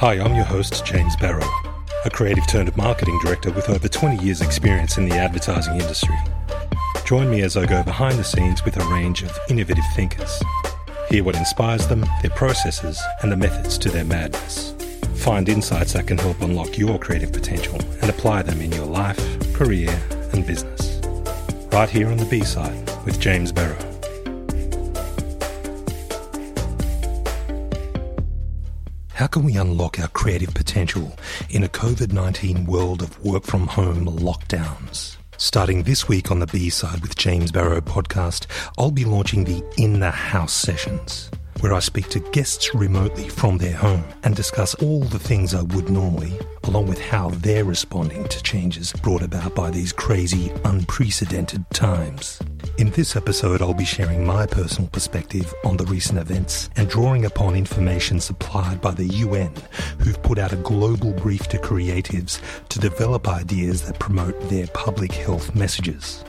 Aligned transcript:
Hi, 0.00 0.12
I'm 0.12 0.36
your 0.36 0.44
host, 0.44 0.86
James 0.86 1.16
Barrow, 1.16 1.44
a 2.04 2.10
creative 2.10 2.46
turned 2.46 2.76
marketing 2.76 3.18
director 3.20 3.50
with 3.50 3.68
over 3.68 3.88
20 3.88 4.24
years' 4.24 4.42
experience 4.42 4.96
in 4.96 5.08
the 5.08 5.16
advertising 5.16 5.74
industry. 5.74 6.14
Join 7.04 7.28
me 7.28 7.42
as 7.42 7.56
I 7.56 7.66
go 7.66 7.82
behind 7.82 8.16
the 8.16 8.22
scenes 8.22 8.64
with 8.64 8.76
a 8.76 8.84
range 8.92 9.24
of 9.24 9.36
innovative 9.50 9.82
thinkers. 9.96 10.40
Hear 11.08 11.24
what 11.24 11.34
inspires 11.34 11.88
them, 11.88 12.06
their 12.22 12.30
processes, 12.30 13.02
and 13.22 13.32
the 13.32 13.36
methods 13.36 13.76
to 13.78 13.90
their 13.90 14.04
madness. 14.04 14.72
Find 15.16 15.48
insights 15.48 15.94
that 15.94 16.06
can 16.06 16.18
help 16.18 16.40
unlock 16.42 16.78
your 16.78 17.00
creative 17.00 17.32
potential 17.32 17.80
and 18.00 18.08
apply 18.08 18.42
them 18.42 18.60
in 18.60 18.70
your 18.70 18.86
life, 18.86 19.52
career, 19.52 19.90
and 20.32 20.46
business. 20.46 21.00
Right 21.72 21.90
here 21.90 22.06
on 22.06 22.18
the 22.18 22.28
B 22.30 22.44
side 22.44 22.88
with 23.04 23.18
James 23.18 23.50
Barrow. 23.50 23.87
How 29.18 29.26
can 29.26 29.42
we 29.42 29.56
unlock 29.56 29.98
our 29.98 30.06
creative 30.06 30.54
potential 30.54 31.18
in 31.50 31.64
a 31.64 31.68
COVID 31.68 32.12
19 32.12 32.66
world 32.66 33.02
of 33.02 33.18
work 33.24 33.42
from 33.42 33.66
home 33.66 34.06
lockdowns? 34.06 35.16
Starting 35.36 35.82
this 35.82 36.06
week 36.06 36.30
on 36.30 36.38
the 36.38 36.46
B 36.46 36.70
side 36.70 37.00
with 37.00 37.16
James 37.16 37.50
Barrow 37.50 37.80
podcast, 37.80 38.46
I'll 38.78 38.92
be 38.92 39.04
launching 39.04 39.42
the 39.42 39.60
In 39.76 39.98
the 39.98 40.12
House 40.12 40.52
sessions, 40.52 41.32
where 41.58 41.74
I 41.74 41.80
speak 41.80 42.08
to 42.10 42.20
guests 42.30 42.76
remotely 42.76 43.28
from 43.28 43.58
their 43.58 43.76
home 43.76 44.04
and 44.22 44.36
discuss 44.36 44.76
all 44.76 45.00
the 45.00 45.18
things 45.18 45.52
I 45.52 45.62
would 45.62 45.90
normally, 45.90 46.38
along 46.62 46.86
with 46.86 47.00
how 47.00 47.30
they're 47.30 47.64
responding 47.64 48.22
to 48.28 48.42
changes 48.44 48.92
brought 49.02 49.22
about 49.22 49.52
by 49.52 49.72
these 49.72 49.92
crazy, 49.92 50.52
unprecedented 50.64 51.68
times. 51.70 52.40
In 52.78 52.90
this 52.90 53.16
episode, 53.16 53.60
I'll 53.60 53.74
be 53.74 53.84
sharing 53.84 54.24
my 54.24 54.46
personal 54.46 54.88
perspective 54.90 55.52
on 55.64 55.76
the 55.76 55.84
recent 55.86 56.16
events 56.16 56.70
and 56.76 56.88
drawing 56.88 57.24
upon 57.24 57.56
information 57.56 58.20
supplied 58.20 58.80
by 58.80 58.92
the 58.92 59.04
UN, 59.04 59.52
who've 59.98 60.22
put 60.22 60.38
out 60.38 60.52
a 60.52 60.56
global 60.58 61.12
brief 61.12 61.48
to 61.48 61.58
creatives 61.58 62.40
to 62.68 62.78
develop 62.78 63.26
ideas 63.26 63.82
that 63.82 63.98
promote 63.98 64.40
their 64.48 64.68
public 64.68 65.10
health 65.10 65.56
messages. 65.56 66.24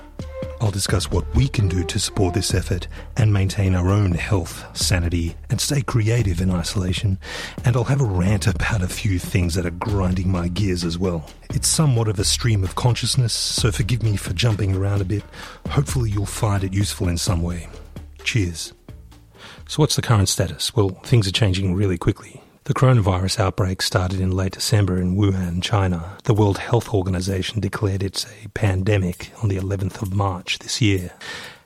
I'll 0.62 0.72
discuss 0.72 1.10
what 1.10 1.26
we 1.36 1.48
can 1.48 1.70
do 1.70 1.84
to 1.86 2.00
support 2.00 2.34
this 2.34 2.54
effort 2.54 2.88
and 3.16 3.32
maintain 3.32 3.76
our 3.76 3.90
own 3.90 4.12
health, 4.12 4.66
sanity, 4.78 5.36
and 5.50 5.60
stay 5.60 5.82
creative 5.82 6.42
in 6.42 6.52
isolation. 6.52 7.18
And 7.64 7.78
I'll 7.78 7.86
have 7.86 8.02
a 8.02 8.06
rant 8.06 8.46
about 8.46 8.82
a 8.82 8.88
few 8.88 9.20
things 9.20 9.56
that 9.56 9.66
are 9.66 9.72
grinding 9.72 10.30
my 10.30 10.50
gears 10.50 10.84
as 10.84 10.98
well. 10.98 11.30
It's 11.52 11.68
somewhat 11.68 12.10
of 12.10 12.20
a 12.20 12.26
stream 12.26 12.64
of 12.64 12.76
consciousness, 12.76 13.32
so 13.32 13.72
forgive 13.72 14.04
me 14.04 14.18
for 14.18 14.34
jumping 14.34 14.76
around 14.76 15.02
a 15.02 15.06
bit. 15.06 15.24
Hopefully, 15.70 16.12
you'll 16.12 16.26
find 16.26 16.64
it 16.64 16.74
useful 16.74 17.08
in 17.08 17.18
some 17.18 17.42
way. 17.42 17.70
Cheers. 18.24 18.74
So, 19.68 19.78
what's 19.78 19.96
the 19.96 20.02
current 20.02 20.28
status? 20.28 20.76
Well, 20.76 20.90
things 21.06 21.28
are 21.28 21.32
changing 21.32 21.74
really 21.74 21.98
quickly. 21.98 22.44
The 22.66 22.74
coronavirus 22.74 23.40
outbreak 23.40 23.82
started 23.82 24.20
in 24.20 24.32
late 24.32 24.52
December 24.54 24.98
in 24.98 25.16
Wuhan, 25.16 25.64
China. 25.64 26.18
The 26.26 26.34
World 26.34 26.60
Health 26.60 26.94
Organization 26.94 27.60
declared 27.60 28.04
it's 28.04 28.26
a 28.44 28.50
pandemic 28.50 29.32
on 29.42 29.50
the 29.50 29.58
11th 29.58 30.02
of 30.02 30.14
March 30.14 30.60
this 30.60 30.82
year. 30.82 31.12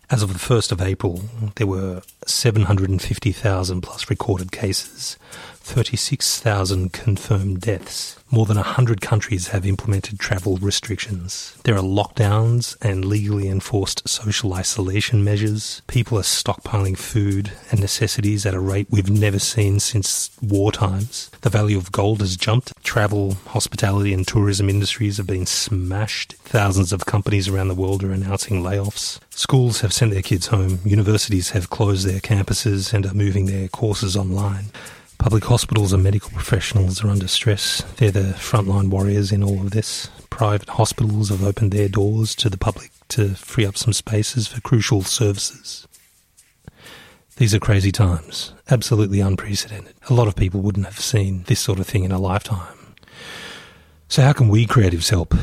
As 0.09 0.21
of 0.21 0.31
the 0.31 0.39
1st 0.39 0.71
of 0.71 0.81
April, 0.81 1.23
there 1.55 1.67
were 1.67 2.03
750,000 2.25 3.81
plus 3.81 4.09
recorded 4.09 4.51
cases, 4.51 5.17
36,000 5.63 6.91
confirmed 6.91 7.61
deaths. 7.61 8.17
More 8.29 8.45
than 8.45 8.57
100 8.57 8.99
countries 8.99 9.49
have 9.49 9.65
implemented 9.65 10.19
travel 10.19 10.57
restrictions. 10.57 11.57
There 11.63 11.75
are 11.75 11.81
lockdowns 11.81 12.75
and 12.81 13.05
legally 13.05 13.47
enforced 13.47 14.07
social 14.07 14.53
isolation 14.53 15.23
measures. 15.23 15.81
People 15.87 16.17
are 16.17 16.23
stockpiling 16.23 16.97
food 16.97 17.51
and 17.71 17.79
necessities 17.79 18.45
at 18.45 18.53
a 18.53 18.59
rate 18.59 18.87
we've 18.89 19.09
never 19.09 19.39
seen 19.39 19.79
since 19.79 20.31
war 20.41 20.71
times. 20.71 21.29
The 21.41 21.49
value 21.49 21.77
of 21.77 21.91
gold 21.91 22.21
has 22.21 22.35
jumped. 22.35 22.73
Travel, 22.83 23.35
hospitality, 23.47 24.13
and 24.13 24.27
tourism 24.27 24.69
industries 24.69 25.17
have 25.17 25.27
been 25.27 25.45
smashed. 25.45 26.33
Thousands 26.43 26.91
of 26.91 27.05
companies 27.05 27.47
around 27.47 27.69
the 27.69 27.75
world 27.75 28.03
are 28.03 28.11
announcing 28.11 28.63
layoffs. 28.63 29.19
Schools 29.29 29.81
have 29.81 29.93
sent 29.93 30.11
their 30.11 30.21
kids 30.21 30.47
home. 30.47 30.79
Universities 30.83 31.51
have 31.51 31.69
closed 31.69 32.05
their 32.05 32.19
campuses 32.19 32.93
and 32.93 33.05
are 33.05 33.13
moving 33.13 33.45
their 33.45 33.67
courses 33.69 34.17
online. 34.17 34.65
Public 35.23 35.45
hospitals 35.45 35.93
and 35.93 36.03
medical 36.03 36.31
professionals 36.31 37.01
are 37.01 37.07
under 37.07 37.29
stress. 37.29 37.81
They're 37.95 38.11
the 38.11 38.33
frontline 38.33 38.89
warriors 38.89 39.31
in 39.31 39.41
all 39.41 39.61
of 39.61 39.71
this. 39.71 40.09
Private 40.29 40.67
hospitals 40.67 41.29
have 41.29 41.45
opened 41.45 41.71
their 41.71 41.87
doors 41.87 42.35
to 42.35 42.49
the 42.49 42.57
public 42.57 42.91
to 43.07 43.29
free 43.29 43.65
up 43.65 43.77
some 43.77 43.93
spaces 43.93 44.49
for 44.49 44.59
crucial 44.59 45.01
services. 45.01 45.87
These 47.37 47.55
are 47.55 47.59
crazy 47.59 47.89
times, 47.89 48.53
absolutely 48.69 49.21
unprecedented. 49.21 49.95
A 50.09 50.13
lot 50.13 50.27
of 50.27 50.35
people 50.35 50.59
wouldn't 50.59 50.87
have 50.87 50.99
seen 50.99 51.43
this 51.43 51.61
sort 51.61 51.79
of 51.79 51.87
thing 51.87 52.03
in 52.03 52.11
a 52.11 52.19
lifetime. 52.19 52.77
So, 54.09 54.23
how 54.23 54.33
can 54.33 54.49
we 54.49 54.67
creatives 54.67 55.09
help? 55.09 55.33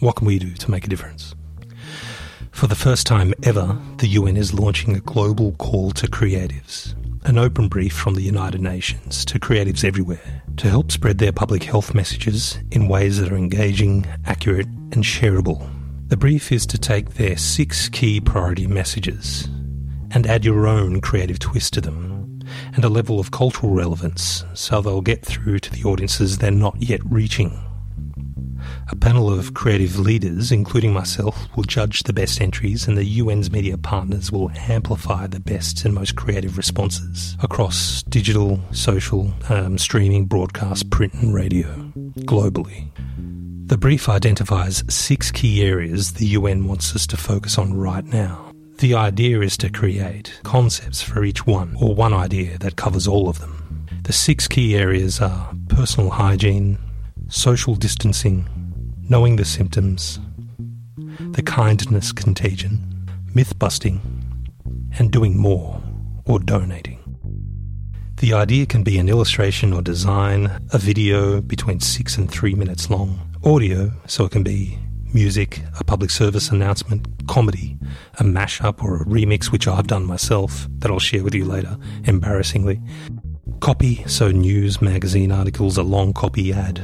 What 0.00 0.16
can 0.16 0.26
we 0.26 0.40
do 0.40 0.50
to 0.54 0.70
make 0.70 0.84
a 0.84 0.90
difference? 0.90 1.36
For 2.50 2.66
the 2.66 2.74
first 2.74 3.06
time 3.06 3.34
ever, 3.44 3.78
the 3.98 4.08
UN 4.08 4.36
is 4.36 4.52
launching 4.52 4.96
a 4.96 5.00
global 5.00 5.52
call 5.52 5.92
to 5.92 6.08
creatives 6.08 6.96
an 7.24 7.38
open 7.38 7.68
brief 7.68 7.92
from 7.92 8.14
the 8.14 8.22
United 8.22 8.60
Nations 8.60 9.24
to 9.24 9.38
creatives 9.38 9.84
everywhere 9.84 10.42
to 10.56 10.68
help 10.68 10.90
spread 10.90 11.18
their 11.18 11.32
public 11.32 11.62
health 11.62 11.94
messages 11.94 12.58
in 12.70 12.88
ways 12.88 13.18
that 13.18 13.32
are 13.32 13.36
engaging, 13.36 14.06
accurate, 14.26 14.66
and 14.66 15.04
shareable. 15.04 15.68
The 16.08 16.16
brief 16.16 16.50
is 16.50 16.66
to 16.66 16.78
take 16.78 17.14
their 17.14 17.36
six 17.36 17.88
key 17.88 18.20
priority 18.20 18.66
messages 18.66 19.48
and 20.10 20.26
add 20.26 20.44
your 20.44 20.66
own 20.66 21.00
creative 21.00 21.38
twist 21.38 21.74
to 21.74 21.80
them 21.80 22.40
and 22.74 22.84
a 22.84 22.88
level 22.88 23.20
of 23.20 23.30
cultural 23.30 23.72
relevance 23.72 24.44
so 24.54 24.80
they'll 24.80 25.00
get 25.00 25.24
through 25.24 25.60
to 25.60 25.70
the 25.70 25.84
audiences 25.88 26.38
they're 26.38 26.50
not 26.50 26.76
yet 26.82 27.00
reaching. 27.04 27.58
A 28.88 28.96
panel 28.96 29.32
of 29.32 29.54
creative 29.54 29.98
leaders, 29.98 30.52
including 30.52 30.92
myself, 30.92 31.48
will 31.56 31.64
judge 31.64 32.02
the 32.02 32.12
best 32.12 32.40
entries, 32.40 32.86
and 32.86 32.98
the 32.98 33.20
UN's 33.20 33.50
media 33.50 33.78
partners 33.78 34.30
will 34.30 34.50
amplify 34.50 35.26
the 35.26 35.40
best 35.40 35.84
and 35.84 35.94
most 35.94 36.16
creative 36.16 36.56
responses 36.56 37.36
across 37.42 38.02
digital, 38.04 38.60
social, 38.72 39.32
um, 39.48 39.78
streaming, 39.78 40.26
broadcast, 40.26 40.90
print, 40.90 41.14
and 41.14 41.32
radio 41.32 41.68
globally. 42.20 42.88
The 43.68 43.78
brief 43.78 44.08
identifies 44.08 44.84
six 44.92 45.30
key 45.30 45.62
areas 45.62 46.12
the 46.12 46.26
UN 46.26 46.66
wants 46.66 46.94
us 46.94 47.06
to 47.06 47.16
focus 47.16 47.56
on 47.56 47.74
right 47.74 48.04
now. 48.04 48.52
The 48.78 48.94
idea 48.94 49.40
is 49.40 49.56
to 49.58 49.70
create 49.70 50.38
concepts 50.42 51.00
for 51.00 51.24
each 51.24 51.46
one, 51.46 51.76
or 51.80 51.94
one 51.94 52.12
idea 52.12 52.58
that 52.58 52.76
covers 52.76 53.06
all 53.06 53.28
of 53.28 53.38
them. 53.38 53.86
The 54.02 54.12
six 54.12 54.48
key 54.48 54.76
areas 54.76 55.20
are 55.20 55.54
personal 55.68 56.10
hygiene, 56.10 56.78
social 57.28 57.76
distancing, 57.76 58.46
knowing 59.08 59.36
the 59.36 59.44
symptoms, 59.44 60.18
the 61.32 61.42
kindness 61.42 62.12
contagion, 62.12 63.08
myth 63.34 63.58
busting, 63.58 64.00
and 64.98 65.10
doing 65.10 65.36
more 65.36 65.82
or 66.26 66.38
donating. 66.38 66.98
The 68.20 68.34
idea 68.34 68.66
can 68.66 68.84
be 68.84 68.98
an 68.98 69.08
illustration 69.08 69.72
or 69.72 69.82
design, 69.82 70.50
a 70.72 70.78
video 70.78 71.40
between 71.40 71.80
six 71.80 72.16
and 72.16 72.30
three 72.30 72.54
minutes 72.54 72.88
long, 72.88 73.18
audio, 73.44 73.90
so 74.06 74.24
it 74.24 74.30
can 74.30 74.44
be 74.44 74.78
music, 75.12 75.60
a 75.80 75.84
public 75.84 76.10
service 76.10 76.50
announcement, 76.50 77.06
comedy, 77.26 77.76
a 78.18 78.22
mashup 78.22 78.82
or 78.82 79.02
a 79.02 79.04
remix, 79.04 79.50
which 79.50 79.66
I've 79.66 79.88
done 79.88 80.04
myself, 80.04 80.68
that 80.78 80.90
I'll 80.90 80.98
share 80.98 81.24
with 81.24 81.34
you 81.34 81.44
later, 81.44 81.76
embarrassingly. 82.04 82.80
Copy, 83.60 84.04
so 84.06 84.30
news, 84.30 84.80
magazine 84.80 85.32
articles, 85.32 85.76
a 85.76 85.82
long 85.82 86.12
copy 86.12 86.52
ad, 86.52 86.80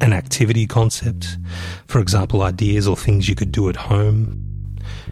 an 0.00 0.12
activity 0.12 0.66
concept, 0.66 1.38
for 1.86 2.00
example, 2.00 2.42
ideas 2.42 2.88
or 2.88 2.96
things 2.96 3.28
you 3.28 3.34
could 3.34 3.52
do 3.52 3.68
at 3.68 3.76
home. 3.76 4.46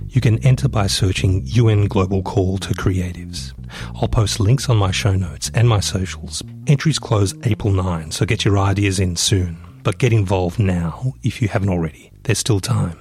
You 0.09 0.21
can 0.21 0.45
enter 0.45 0.69
by 0.69 0.87
searching 0.87 1.43
UN 1.47 1.87
Global 1.87 2.23
Call 2.23 2.59
to 2.59 2.75
Creatives. 2.75 3.53
I'll 3.97 4.09
post 4.09 4.41
links 4.41 4.69
on 4.69 4.77
my 4.77 4.91
show 4.91 5.15
notes 5.15 5.51
and 5.55 5.69
my 5.69 5.81
socials. 5.81 6.43
Entries 6.67 6.99
close 6.99 7.35
April 7.45 7.73
9, 7.73 8.11
so 8.11 8.25
get 8.25 8.45
your 8.45 8.59
ideas 8.59 8.99
in 8.99 9.17
soon. 9.17 9.59
But 9.83 9.99
get 9.99 10.13
involved 10.13 10.59
now 10.59 11.13
if 11.23 11.43
you 11.43 11.49
haven't 11.49 11.69
already. 11.69 12.11
There's 12.23 12.39
still 12.39 12.61
time. 12.61 12.99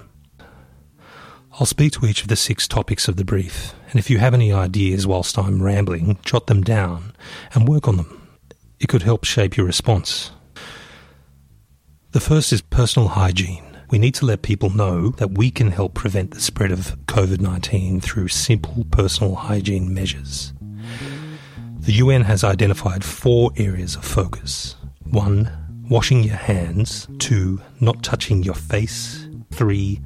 I'll 1.59 1.65
speak 1.65 1.94
to 1.94 2.06
each 2.06 2.21
of 2.21 2.27
the 2.27 2.35
six 2.35 2.67
topics 2.67 3.07
of 3.07 3.15
the 3.15 3.25
brief, 3.25 3.73
and 3.89 3.97
if 3.97 4.12
you 4.12 4.19
have 4.19 4.35
any 4.35 4.53
ideas 4.53 5.07
whilst 5.07 5.39
I'm 5.39 5.63
rambling, 5.63 6.19
jot 6.23 6.45
them 6.45 6.62
down 6.62 7.13
and 7.56 7.67
work 7.67 7.88
on 7.88 7.97
them. 7.97 8.27
It 8.79 8.89
could 8.89 9.01
help 9.01 9.23
shape 9.23 9.57
your 9.57 9.65
response. 9.65 10.31
The 12.17 12.21
first 12.21 12.51
is 12.51 12.63
personal 12.63 13.09
hygiene. 13.09 13.63
We 13.91 13.99
need 13.99 14.15
to 14.15 14.25
let 14.25 14.41
people 14.41 14.71
know 14.71 15.09
that 15.17 15.37
we 15.37 15.51
can 15.51 15.69
help 15.69 15.93
prevent 15.93 16.31
the 16.31 16.41
spread 16.41 16.71
of 16.71 16.97
COVID 17.05 17.41
19 17.41 18.01
through 18.01 18.29
simple 18.29 18.85
personal 18.89 19.35
hygiene 19.35 19.93
measures. 19.93 20.51
The 21.77 21.93
UN 21.93 22.23
has 22.23 22.43
identified 22.43 23.03
four 23.05 23.51
areas 23.55 23.95
of 23.95 24.03
focus. 24.03 24.75
One, 25.03 25.51
washing 25.91 26.23
your 26.23 26.37
hands. 26.37 27.07
Two, 27.19 27.61
not 27.81 28.01
touching 28.01 28.41
your 28.41 28.55
face. 28.55 29.27
Three, 29.51 30.01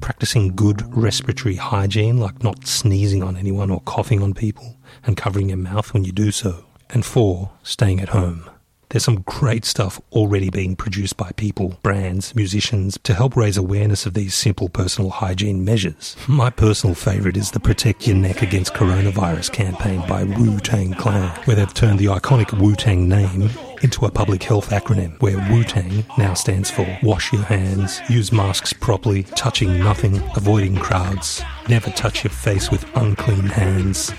practicing 0.00 0.54
good 0.54 0.84
respiratory 0.96 1.56
hygiene, 1.56 2.20
like 2.20 2.44
not 2.44 2.64
sneezing 2.64 3.24
on 3.24 3.36
anyone 3.36 3.72
or 3.72 3.80
coughing 3.80 4.22
on 4.22 4.34
people 4.34 4.78
and 5.02 5.16
covering 5.16 5.48
your 5.48 5.58
mouth 5.58 5.92
when 5.94 6.04
you 6.04 6.12
do 6.12 6.30
so. 6.30 6.64
And 6.90 7.04
four, 7.04 7.50
staying 7.64 7.98
at 7.98 8.10
home. 8.10 8.48
There's 8.88 9.04
some 9.04 9.22
great 9.22 9.64
stuff 9.64 10.00
already 10.12 10.50
being 10.50 10.76
produced 10.76 11.16
by 11.16 11.32
people, 11.32 11.78
brands, 11.82 12.34
musicians 12.34 12.98
to 13.04 13.14
help 13.14 13.36
raise 13.36 13.56
awareness 13.56 14.06
of 14.06 14.14
these 14.14 14.34
simple 14.34 14.68
personal 14.68 15.10
hygiene 15.10 15.64
measures. 15.64 16.16
My 16.28 16.50
personal 16.50 16.94
favourite 16.94 17.36
is 17.36 17.50
the 17.50 17.60
Protect 17.60 18.06
Your 18.06 18.16
Neck 18.16 18.42
Against 18.42 18.74
Coronavirus 18.74 19.52
campaign 19.52 20.02
by 20.08 20.24
Wu 20.24 20.58
Tang 20.60 20.94
Clan, 20.94 21.28
where 21.44 21.56
they've 21.56 21.74
turned 21.74 21.98
the 21.98 22.06
iconic 22.06 22.58
Wu 22.58 22.74
Tang 22.74 23.08
name 23.08 23.50
into 23.82 24.06
a 24.06 24.10
public 24.10 24.42
health 24.42 24.70
acronym 24.70 25.20
where 25.20 25.36
Wu 25.50 25.62
Tang 25.62 26.04
now 26.16 26.32
stands 26.34 26.70
for 26.70 26.86
Wash 27.02 27.32
Your 27.32 27.42
Hands, 27.42 28.00
Use 28.08 28.32
Masks 28.32 28.72
Properly, 28.72 29.24
Touching 29.24 29.78
Nothing, 29.78 30.22
Avoiding 30.36 30.76
Crowds, 30.76 31.42
Never 31.68 31.90
Touch 31.90 32.24
Your 32.24 32.30
Face 32.30 32.70
with 32.70 32.84
Unclean 32.96 33.46
Hands, 33.46 34.12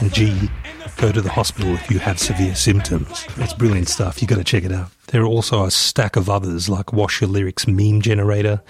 and 0.00 0.12
G, 0.12 0.50
go 0.96 1.12
to 1.12 1.20
the 1.20 1.30
hospital 1.30 1.74
if 1.74 1.90
you 1.90 1.98
have 1.98 2.18
severe 2.18 2.54
symptoms. 2.54 3.26
It's 3.36 3.54
brilliant 3.54 3.88
stuff. 3.88 4.20
You've 4.20 4.28
got 4.28 4.36
to 4.36 4.44
check 4.44 4.64
it 4.64 4.72
out. 4.72 4.90
There 5.08 5.22
are 5.22 5.26
also 5.26 5.64
a 5.64 5.70
stack 5.70 6.16
of 6.16 6.30
others 6.30 6.68
like 6.68 6.92
Wash 6.92 7.20
Your 7.20 7.28
Lyrics 7.28 7.66
Meme 7.66 8.00
Generator, 8.00 8.62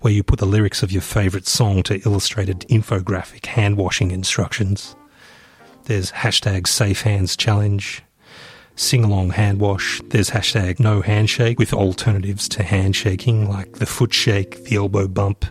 where 0.00 0.12
you 0.12 0.22
put 0.22 0.38
the 0.38 0.46
lyrics 0.46 0.82
of 0.82 0.92
your 0.92 1.02
favourite 1.02 1.46
song 1.46 1.82
to 1.84 2.00
illustrated 2.06 2.60
infographic 2.68 3.46
hand 3.46 3.76
washing 3.76 4.10
instructions. 4.10 4.96
There's 5.84 6.12
hashtag 6.12 6.66
Safe 6.66 7.02
Hands 7.02 7.36
Challenge, 7.36 8.02
sing 8.76 9.04
along 9.04 9.30
hand 9.30 9.60
wash. 9.60 10.00
There's 10.06 10.30
hashtag 10.30 10.80
no 10.80 11.02
handshake 11.02 11.58
with 11.58 11.74
alternatives 11.74 12.48
to 12.50 12.62
handshaking 12.62 13.48
like 13.48 13.74
the 13.74 13.86
foot 13.86 14.14
shake, 14.14 14.64
the 14.64 14.76
elbow 14.76 15.06
bump, 15.06 15.44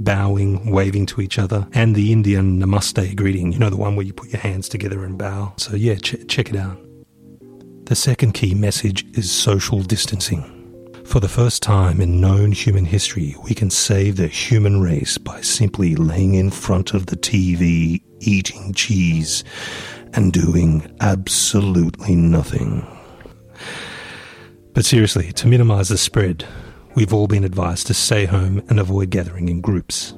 bowing, 0.00 0.70
waving 0.70 1.06
to 1.06 1.20
each 1.20 1.38
other, 1.38 1.68
and 1.72 1.94
the 1.94 2.12
Indian 2.12 2.60
namaste 2.60 3.14
greeting, 3.16 3.52
you 3.52 3.58
know, 3.58 3.70
the 3.70 3.76
one 3.76 3.96
where 3.96 4.06
you 4.06 4.12
put 4.12 4.30
your 4.30 4.40
hands 4.40 4.68
together 4.68 5.04
and 5.04 5.16
bow. 5.16 5.52
So, 5.56 5.76
yeah, 5.76 5.96
ch- 5.96 6.26
check 6.26 6.50
it 6.50 6.56
out. 6.56 6.78
The 7.84 7.94
second 7.94 8.32
key 8.32 8.54
message 8.54 9.04
is 9.16 9.30
social 9.30 9.80
distancing. 9.82 10.56
For 11.04 11.18
the 11.18 11.28
first 11.28 11.62
time 11.62 12.00
in 12.00 12.20
known 12.20 12.52
human 12.52 12.84
history, 12.84 13.34
we 13.42 13.52
can 13.52 13.68
save 13.68 14.16
the 14.16 14.28
human 14.28 14.80
race 14.80 15.18
by 15.18 15.40
simply 15.40 15.96
laying 15.96 16.34
in 16.34 16.50
front 16.50 16.94
of 16.94 17.06
the 17.06 17.16
TV, 17.16 18.00
eating 18.20 18.72
cheese, 18.74 19.42
and 20.12 20.32
doing 20.32 20.86
absolutely 21.00 22.14
nothing. 22.14 22.86
But 24.72 24.84
seriously, 24.84 25.32
to 25.32 25.48
minimize 25.48 25.88
the 25.88 25.98
spread, 25.98 26.46
we've 26.94 27.12
all 27.12 27.26
been 27.26 27.44
advised 27.44 27.86
to 27.86 27.94
stay 27.94 28.26
home 28.26 28.62
and 28.68 28.80
avoid 28.80 29.10
gathering 29.10 29.48
in 29.48 29.60
groups. 29.60 30.14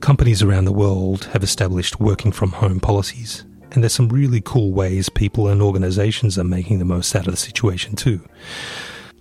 Companies 0.00 0.42
around 0.42 0.64
the 0.64 0.72
world 0.72 1.24
have 1.32 1.42
established 1.42 2.00
working 2.00 2.32
from 2.32 2.52
home 2.52 2.80
policies, 2.80 3.44
and 3.70 3.82
there's 3.82 3.92
some 3.92 4.08
really 4.08 4.40
cool 4.40 4.72
ways 4.72 5.08
people 5.08 5.48
and 5.48 5.62
organizations 5.62 6.38
are 6.38 6.44
making 6.44 6.78
the 6.78 6.84
most 6.84 7.14
out 7.14 7.26
of 7.26 7.32
the 7.32 7.36
situation 7.36 7.96
too. 7.96 8.20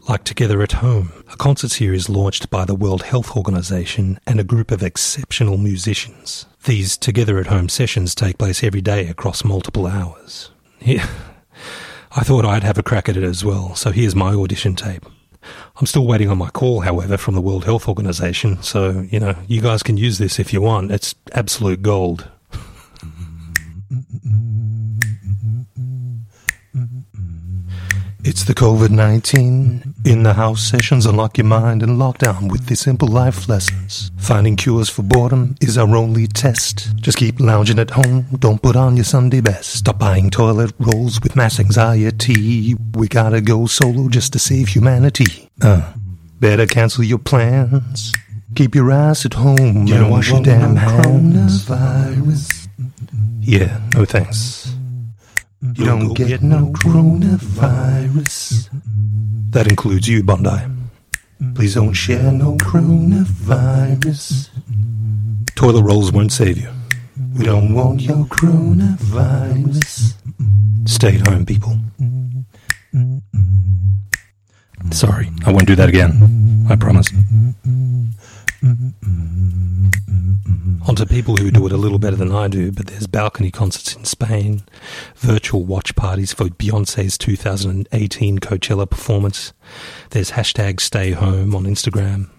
Like 0.09 0.23
Together 0.23 0.63
at 0.63 0.71
Home, 0.73 1.11
a 1.31 1.37
concert 1.37 1.69
series 1.69 2.09
launched 2.09 2.49
by 2.49 2.65
the 2.65 2.73
World 2.73 3.03
Health 3.03 3.37
Organization 3.37 4.19
and 4.25 4.39
a 4.39 4.43
group 4.43 4.71
of 4.71 4.81
exceptional 4.81 5.57
musicians. 5.57 6.47
These 6.65 6.97
Together 6.97 7.37
at 7.37 7.47
Home 7.47 7.69
sessions 7.69 8.15
take 8.15 8.39
place 8.39 8.63
every 8.63 8.81
day 8.81 9.07
across 9.07 9.43
multiple 9.43 9.87
hours. 9.87 10.51
Yeah. 10.83 11.07
I 12.13 12.23
thought 12.23 12.43
I'd 12.43 12.63
have 12.63 12.79
a 12.79 12.83
crack 12.83 13.07
at 13.07 13.15
it 13.15 13.23
as 13.23 13.45
well, 13.45 13.75
so 13.75 13.91
here's 13.91 14.15
my 14.15 14.33
audition 14.33 14.75
tape. 14.75 15.05
I'm 15.77 15.85
still 15.85 16.05
waiting 16.05 16.29
on 16.29 16.37
my 16.37 16.49
call, 16.49 16.81
however, 16.81 17.17
from 17.17 17.35
the 17.35 17.41
World 17.41 17.65
Health 17.65 17.87
Organization, 17.87 18.61
so, 18.61 19.01
you 19.09 19.19
know, 19.19 19.35
you 19.47 19.61
guys 19.61 19.83
can 19.83 19.97
use 19.97 20.17
this 20.17 20.39
if 20.39 20.53
you 20.53 20.61
want. 20.61 20.91
It's 20.91 21.15
absolute 21.33 21.81
gold. 21.81 22.29
Mm-hmm. 23.91 24.50
It's 28.31 28.45
the 28.45 28.53
COVID 28.53 28.91
19 28.91 29.93
in 30.05 30.23
the 30.23 30.35
house 30.35 30.63
sessions. 30.63 31.05
Unlock 31.05 31.37
your 31.37 31.47
mind 31.47 31.83
and 31.83 31.99
lockdown 31.99 32.49
with 32.49 32.67
the 32.67 32.77
simple 32.77 33.09
life 33.09 33.49
lessons. 33.49 34.09
Finding 34.17 34.55
cures 34.55 34.89
for 34.89 35.03
boredom 35.03 35.57
is 35.59 35.77
our 35.77 35.93
only 35.97 36.27
test. 36.27 36.95
Just 36.95 37.17
keep 37.17 37.41
lounging 37.41 37.77
at 37.77 37.89
home. 37.89 38.27
Don't 38.39 38.61
put 38.61 38.77
on 38.77 38.95
your 38.95 39.03
Sunday 39.03 39.41
best. 39.41 39.73
Stop 39.73 39.99
buying 39.99 40.29
toilet 40.29 40.71
rolls 40.79 41.19
with 41.21 41.35
mass 41.35 41.59
anxiety. 41.59 42.73
We 42.93 43.09
gotta 43.09 43.41
go 43.41 43.65
solo 43.65 44.07
just 44.07 44.31
to 44.31 44.39
save 44.39 44.69
humanity. 44.69 45.49
Uh, 45.61 45.91
better 46.39 46.65
cancel 46.65 47.03
your 47.03 47.19
plans. 47.19 48.13
Keep 48.55 48.75
your 48.75 48.91
ass 48.91 49.25
at 49.25 49.33
home 49.33 49.87
you 49.87 49.95
and 49.95 50.09
wash 50.09 50.29
your 50.29 50.41
damn 50.41 50.77
hands. 50.77 51.67
Yeah, 53.41 53.81
no 53.93 54.05
thanks. 54.05 54.73
Mm-hmm. 55.63 55.81
You 55.81 55.85
don't 55.85 56.13
get 56.13 56.41
no 56.41 56.57
mm-hmm. 56.57 56.89
coronavirus. 56.89 58.69
Mm-hmm. 58.69 59.51
That 59.51 59.67
includes 59.67 60.07
you, 60.07 60.23
Bondi. 60.23 60.57
Please 61.55 61.75
don't 61.75 61.93
share 61.93 62.31
no 62.31 62.55
coronavirus. 62.57 64.49
Toilet 65.55 65.83
rolls 65.83 66.11
won't 66.11 66.31
save 66.31 66.57
you. 66.57 66.69
We 67.37 67.45
don't 67.45 67.73
want 67.73 68.01
your 68.01 68.25
coronavirus. 68.25 70.15
Stay 70.87 71.15
at 71.17 71.27
home, 71.27 71.45
people. 71.45 71.77
Sorry, 74.91 75.29
I 75.45 75.51
won't 75.51 75.67
do 75.67 75.75
that 75.75 75.89
again. 75.89 76.65
I 76.69 76.75
promise. 76.75 77.09
On 80.87 80.95
to 80.95 81.05
people 81.05 81.37
who 81.37 81.51
do 81.51 81.65
it 81.67 81.71
a 81.71 81.77
little 81.77 81.99
better 81.99 82.15
than 82.15 82.31
I 82.31 82.47
do, 82.47 82.71
but 82.71 82.87
there's 82.87 83.05
balcony 83.05 83.51
concerts 83.51 83.95
in 83.95 84.03
Spain, 84.03 84.63
virtual 85.15 85.63
watch 85.63 85.95
parties 85.95 86.33
for 86.33 86.45
Beyonce's 86.45 87.19
2018 87.19 88.39
Coachella 88.39 88.89
performance. 88.89 89.53
There's 90.09 90.31
hashtag 90.31 90.81
stay 90.81 91.11
home 91.11 91.55
on 91.55 91.65
Instagram. 91.65 92.29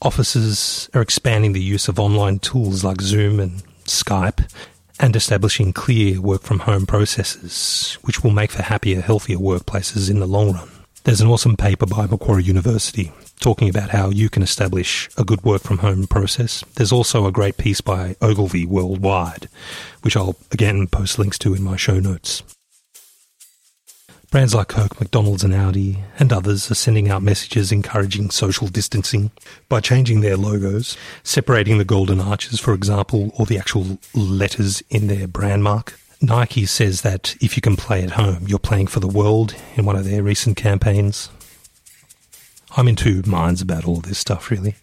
Offices 0.00 0.88
are 0.94 1.02
expanding 1.02 1.54
the 1.54 1.62
use 1.62 1.88
of 1.88 1.98
online 1.98 2.38
tools 2.38 2.84
like 2.84 3.00
Zoom 3.00 3.40
and 3.40 3.64
Skype 3.84 4.48
and 5.00 5.16
establishing 5.16 5.72
clear 5.72 6.20
work 6.20 6.42
from 6.42 6.60
home 6.60 6.86
processes, 6.86 7.98
which 8.02 8.22
will 8.22 8.30
make 8.30 8.52
for 8.52 8.62
happier, 8.62 9.00
healthier 9.00 9.38
workplaces 9.38 10.08
in 10.08 10.20
the 10.20 10.26
long 10.26 10.52
run. 10.52 10.68
There's 11.04 11.20
an 11.20 11.28
awesome 11.28 11.58
paper 11.58 11.84
by 11.84 12.06
Macquarie 12.06 12.44
University 12.44 13.12
talking 13.38 13.68
about 13.68 13.90
how 13.90 14.08
you 14.08 14.30
can 14.30 14.42
establish 14.42 15.10
a 15.18 15.24
good 15.24 15.44
work 15.44 15.60
from 15.60 15.78
home 15.78 16.06
process. 16.06 16.64
There's 16.76 16.92
also 16.92 17.26
a 17.26 17.32
great 17.32 17.58
piece 17.58 17.82
by 17.82 18.16
Ogilvy 18.22 18.64
Worldwide, 18.64 19.50
which 20.00 20.16
I'll 20.16 20.36
again 20.50 20.86
post 20.86 21.18
links 21.18 21.38
to 21.40 21.52
in 21.52 21.62
my 21.62 21.76
show 21.76 22.00
notes. 22.00 22.42
Brands 24.30 24.54
like 24.54 24.68
Coke, 24.68 24.98
McDonald's, 24.98 25.44
and 25.44 25.52
Audi, 25.52 25.98
and 26.18 26.32
others 26.32 26.70
are 26.70 26.74
sending 26.74 27.10
out 27.10 27.22
messages 27.22 27.70
encouraging 27.70 28.30
social 28.30 28.66
distancing 28.66 29.30
by 29.68 29.80
changing 29.80 30.22
their 30.22 30.38
logos, 30.38 30.96
separating 31.22 31.76
the 31.76 31.84
golden 31.84 32.18
arches, 32.18 32.58
for 32.58 32.72
example, 32.72 33.30
or 33.38 33.44
the 33.44 33.58
actual 33.58 33.98
letters 34.14 34.82
in 34.88 35.08
their 35.08 35.28
brand 35.28 35.62
mark. 35.62 36.00
Nike 36.20 36.66
says 36.66 37.02
that 37.02 37.36
if 37.40 37.56
you 37.56 37.62
can 37.62 37.76
play 37.76 38.02
at 38.02 38.12
home, 38.12 38.44
you're 38.46 38.58
playing 38.58 38.86
for 38.86 39.00
the 39.00 39.08
world 39.08 39.54
in 39.76 39.84
one 39.84 39.96
of 39.96 40.04
their 40.04 40.22
recent 40.22 40.56
campaigns. 40.56 41.28
I'm 42.76 42.88
in 42.88 42.96
two 42.96 43.22
minds 43.26 43.60
about 43.60 43.84
all 43.84 44.00
this 44.00 44.18
stuff, 44.18 44.50
really. 44.50 44.74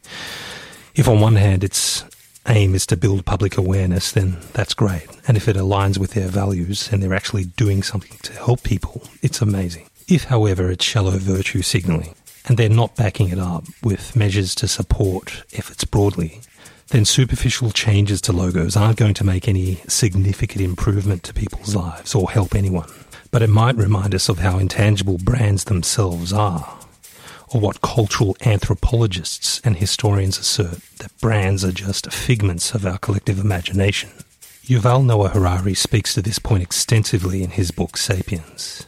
If 0.95 1.07
on 1.07 1.19
one 1.19 1.35
hand 1.35 1.63
its 1.63 2.03
aim 2.47 2.75
is 2.75 2.85
to 2.87 2.97
build 2.97 3.25
public 3.25 3.57
awareness, 3.57 4.11
then 4.11 4.37
that's 4.53 4.73
great. 4.73 5.07
And 5.27 5.37
if 5.37 5.47
it 5.47 5.55
aligns 5.55 5.97
with 5.97 6.11
their 6.11 6.27
values 6.27 6.91
and 6.91 7.01
they're 7.01 7.13
actually 7.13 7.45
doing 7.45 7.83
something 7.83 8.17
to 8.23 8.33
help 8.33 8.63
people, 8.63 9.03
it's 9.21 9.41
amazing. 9.41 9.89
If, 10.07 10.25
however, 10.25 10.71
it's 10.71 10.83
shallow 10.83 11.17
virtue 11.17 11.61
signalling 11.61 12.15
and 12.45 12.57
they're 12.57 12.69
not 12.69 12.95
backing 12.95 13.29
it 13.29 13.39
up 13.39 13.65
with 13.83 14.15
measures 14.15 14.55
to 14.55 14.67
support 14.67 15.43
efforts 15.53 15.85
broadly, 15.85 16.41
then 16.91 17.05
superficial 17.05 17.71
changes 17.71 18.19
to 18.21 18.33
logos 18.33 18.75
aren't 18.75 18.97
going 18.97 19.13
to 19.13 19.23
make 19.23 19.47
any 19.47 19.75
significant 19.87 20.61
improvement 20.61 21.23
to 21.23 21.33
people's 21.33 21.73
lives 21.73 22.13
or 22.13 22.29
help 22.29 22.53
anyone. 22.53 22.89
But 23.31 23.41
it 23.41 23.49
might 23.49 23.77
remind 23.77 24.13
us 24.13 24.27
of 24.27 24.39
how 24.39 24.59
intangible 24.59 25.17
brands 25.17 25.63
themselves 25.63 26.33
are, 26.33 26.77
or 27.53 27.61
what 27.61 27.81
cultural 27.81 28.35
anthropologists 28.45 29.61
and 29.63 29.77
historians 29.77 30.37
assert 30.37 30.79
that 30.97 31.17
brands 31.21 31.63
are 31.63 31.71
just 31.71 32.11
figments 32.11 32.73
of 32.73 32.85
our 32.85 32.97
collective 32.97 33.39
imagination. 33.39 34.09
Yuval 34.65 35.05
Noah 35.05 35.29
Harari 35.29 35.73
speaks 35.73 36.13
to 36.13 36.21
this 36.21 36.39
point 36.39 36.61
extensively 36.61 37.41
in 37.41 37.51
his 37.51 37.71
book 37.71 37.95
Sapiens. 37.95 38.85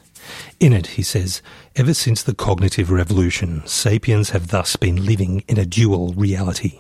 In 0.59 0.73
it, 0.73 0.87
he 0.87 1.03
says, 1.03 1.41
Ever 1.75 1.93
since 1.93 2.21
the 2.21 2.35
cognitive 2.35 2.91
revolution, 2.91 3.65
sapiens 3.65 4.31
have 4.31 4.49
thus 4.49 4.75
been 4.75 5.05
living 5.05 5.43
in 5.47 5.57
a 5.57 5.65
dual 5.65 6.13
reality. 6.13 6.79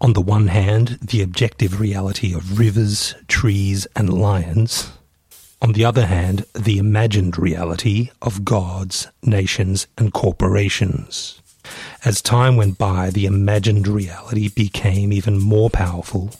On 0.00 0.12
the 0.12 0.20
one 0.20 0.48
hand, 0.48 0.98
the 1.00 1.22
objective 1.22 1.80
reality 1.80 2.34
of 2.34 2.58
rivers, 2.58 3.14
trees, 3.28 3.86
and 3.96 4.12
lions. 4.12 4.90
On 5.62 5.72
the 5.72 5.84
other 5.84 6.06
hand, 6.06 6.44
the 6.54 6.78
imagined 6.78 7.38
reality 7.38 8.10
of 8.20 8.44
gods, 8.44 9.08
nations, 9.22 9.86
and 9.96 10.12
corporations. 10.12 11.40
As 12.04 12.22
time 12.22 12.56
went 12.56 12.78
by, 12.78 13.10
the 13.10 13.26
imagined 13.26 13.88
reality 13.88 14.48
became 14.48 15.12
even 15.12 15.40
more 15.40 15.70
powerful, 15.70 16.30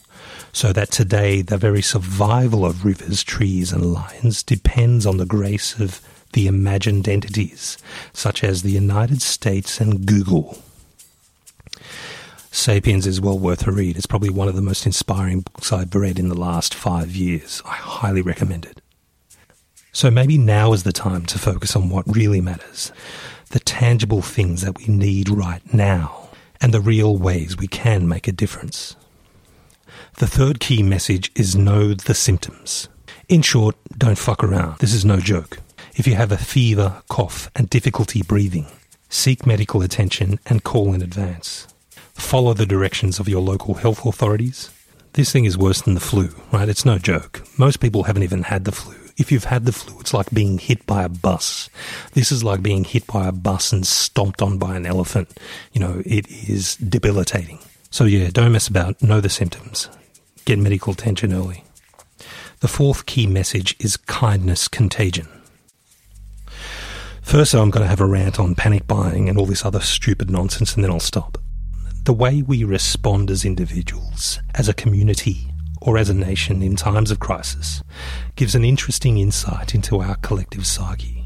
so 0.52 0.72
that 0.72 0.90
today 0.90 1.42
the 1.42 1.58
very 1.58 1.82
survival 1.82 2.64
of 2.64 2.84
rivers, 2.84 3.24
trees, 3.24 3.72
and 3.72 3.92
lions 3.92 4.42
depends 4.42 5.06
on 5.06 5.16
the 5.16 5.26
grace 5.26 5.78
of 5.80 6.00
the 6.32 6.46
imagined 6.46 7.08
entities, 7.08 7.78
such 8.12 8.44
as 8.44 8.62
the 8.62 8.70
United 8.70 9.22
States 9.22 9.80
and 9.80 10.06
Google. 10.06 10.62
Sapiens 12.56 13.06
is 13.06 13.20
well 13.20 13.38
worth 13.38 13.66
a 13.66 13.70
read. 13.70 13.98
It's 13.98 14.06
probably 14.06 14.30
one 14.30 14.48
of 14.48 14.56
the 14.56 14.62
most 14.62 14.86
inspiring 14.86 15.40
books 15.40 15.72
I've 15.72 15.94
read 15.94 16.18
in 16.18 16.30
the 16.30 16.34
last 16.34 16.74
five 16.74 17.14
years. 17.14 17.60
I 17.66 17.74
highly 17.74 18.22
recommend 18.22 18.64
it. 18.64 18.80
So 19.92 20.10
maybe 20.10 20.38
now 20.38 20.72
is 20.72 20.82
the 20.82 20.90
time 20.90 21.26
to 21.26 21.38
focus 21.38 21.76
on 21.76 21.90
what 21.90 22.06
really 22.08 22.40
matters 22.40 22.92
the 23.50 23.60
tangible 23.60 24.22
things 24.22 24.62
that 24.62 24.78
we 24.78 24.86
need 24.86 25.28
right 25.28 25.62
now, 25.72 26.30
and 26.60 26.72
the 26.72 26.80
real 26.80 27.16
ways 27.16 27.58
we 27.58 27.68
can 27.68 28.08
make 28.08 28.26
a 28.26 28.32
difference. 28.32 28.96
The 30.16 30.26
third 30.26 30.58
key 30.58 30.82
message 30.82 31.30
is 31.36 31.54
know 31.54 31.92
the 31.92 32.14
symptoms. 32.14 32.88
In 33.28 33.42
short, 33.42 33.76
don't 33.96 34.18
fuck 34.18 34.42
around. 34.42 34.78
This 34.78 34.94
is 34.94 35.04
no 35.04 35.20
joke. 35.20 35.58
If 35.94 36.06
you 36.08 36.14
have 36.14 36.32
a 36.32 36.38
fever, 36.38 37.02
cough, 37.08 37.50
and 37.54 37.70
difficulty 37.70 38.22
breathing, 38.22 38.66
seek 39.10 39.46
medical 39.46 39.82
attention 39.82 40.40
and 40.46 40.64
call 40.64 40.94
in 40.94 41.02
advance. 41.02 41.68
Follow 42.26 42.54
the 42.54 42.66
directions 42.66 43.20
of 43.20 43.28
your 43.28 43.40
local 43.40 43.74
health 43.74 44.04
authorities. 44.04 44.68
This 45.12 45.30
thing 45.30 45.44
is 45.44 45.56
worse 45.56 45.80
than 45.80 45.94
the 45.94 46.00
flu, 46.00 46.30
right? 46.52 46.68
It's 46.68 46.84
no 46.84 46.98
joke. 46.98 47.46
Most 47.56 47.78
people 47.78 48.02
haven't 48.02 48.24
even 48.24 48.42
had 48.42 48.64
the 48.64 48.72
flu. 48.72 48.96
If 49.16 49.30
you've 49.30 49.44
had 49.44 49.64
the 49.64 49.70
flu, 49.70 50.00
it's 50.00 50.12
like 50.12 50.28
being 50.32 50.58
hit 50.58 50.84
by 50.86 51.04
a 51.04 51.08
bus. 51.08 51.70
This 52.14 52.32
is 52.32 52.42
like 52.42 52.62
being 52.62 52.82
hit 52.82 53.06
by 53.06 53.28
a 53.28 53.32
bus 53.32 53.72
and 53.72 53.86
stomped 53.86 54.42
on 54.42 54.58
by 54.58 54.74
an 54.74 54.86
elephant. 54.86 55.38
You 55.72 55.80
know, 55.80 56.02
it 56.04 56.26
is 56.28 56.74
debilitating. 56.78 57.60
So, 57.90 58.06
yeah, 58.06 58.30
don't 58.32 58.50
mess 58.50 58.66
about. 58.66 59.00
Know 59.00 59.20
the 59.20 59.28
symptoms. 59.28 59.88
Get 60.46 60.58
medical 60.58 60.94
attention 60.94 61.32
early. 61.32 61.62
The 62.58 62.68
fourth 62.68 63.06
key 63.06 63.28
message 63.28 63.76
is 63.78 63.96
kindness 63.96 64.66
contagion. 64.66 65.28
First, 67.22 67.54
I'm 67.54 67.70
going 67.70 67.84
to 67.84 67.88
have 67.88 68.00
a 68.00 68.06
rant 68.06 68.40
on 68.40 68.56
panic 68.56 68.88
buying 68.88 69.28
and 69.28 69.38
all 69.38 69.46
this 69.46 69.64
other 69.64 69.80
stupid 69.80 70.28
nonsense, 70.28 70.74
and 70.74 70.82
then 70.82 70.90
I'll 70.90 70.98
stop. 70.98 71.38
The 72.06 72.12
way 72.12 72.40
we 72.40 72.62
respond 72.62 73.32
as 73.32 73.44
individuals, 73.44 74.38
as 74.54 74.68
a 74.68 74.74
community, 74.74 75.50
or 75.82 75.98
as 75.98 76.08
a 76.08 76.14
nation 76.14 76.62
in 76.62 76.76
times 76.76 77.10
of 77.10 77.18
crisis 77.18 77.82
gives 78.36 78.54
an 78.54 78.64
interesting 78.64 79.18
insight 79.18 79.74
into 79.74 79.98
our 80.00 80.14
collective 80.18 80.68
psyche, 80.68 81.24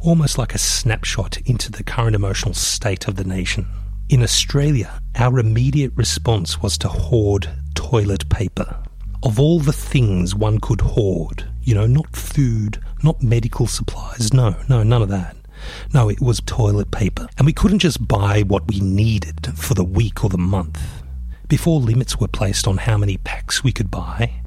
almost 0.00 0.38
like 0.38 0.54
a 0.54 0.58
snapshot 0.58 1.36
into 1.44 1.70
the 1.70 1.84
current 1.84 2.16
emotional 2.16 2.54
state 2.54 3.08
of 3.08 3.16
the 3.16 3.24
nation. 3.24 3.66
In 4.08 4.22
Australia, 4.22 5.02
our 5.16 5.38
immediate 5.38 5.92
response 5.96 6.62
was 6.62 6.78
to 6.78 6.88
hoard 6.88 7.50
toilet 7.74 8.26
paper. 8.30 8.82
Of 9.22 9.38
all 9.38 9.60
the 9.60 9.70
things 9.74 10.34
one 10.34 10.60
could 10.60 10.80
hoard, 10.80 11.46
you 11.60 11.74
know, 11.74 11.86
not 11.86 12.16
food, 12.16 12.80
not 13.02 13.22
medical 13.22 13.66
supplies, 13.66 14.32
no, 14.32 14.56
no, 14.66 14.82
none 14.82 15.02
of 15.02 15.10
that. 15.10 15.36
No, 15.92 16.08
it 16.08 16.20
was 16.20 16.40
toilet 16.46 16.90
paper. 16.90 17.28
And 17.38 17.46
we 17.46 17.52
couldn't 17.52 17.80
just 17.80 18.06
buy 18.06 18.42
what 18.42 18.68
we 18.68 18.80
needed 18.80 19.46
for 19.56 19.74
the 19.74 19.84
week 19.84 20.24
or 20.24 20.30
the 20.30 20.38
month. 20.38 20.80
Before 21.48 21.80
limits 21.80 22.18
were 22.18 22.28
placed 22.28 22.66
on 22.66 22.78
how 22.78 22.96
many 22.98 23.18
packs 23.18 23.62
we 23.62 23.72
could 23.72 23.90
buy, 23.90 24.40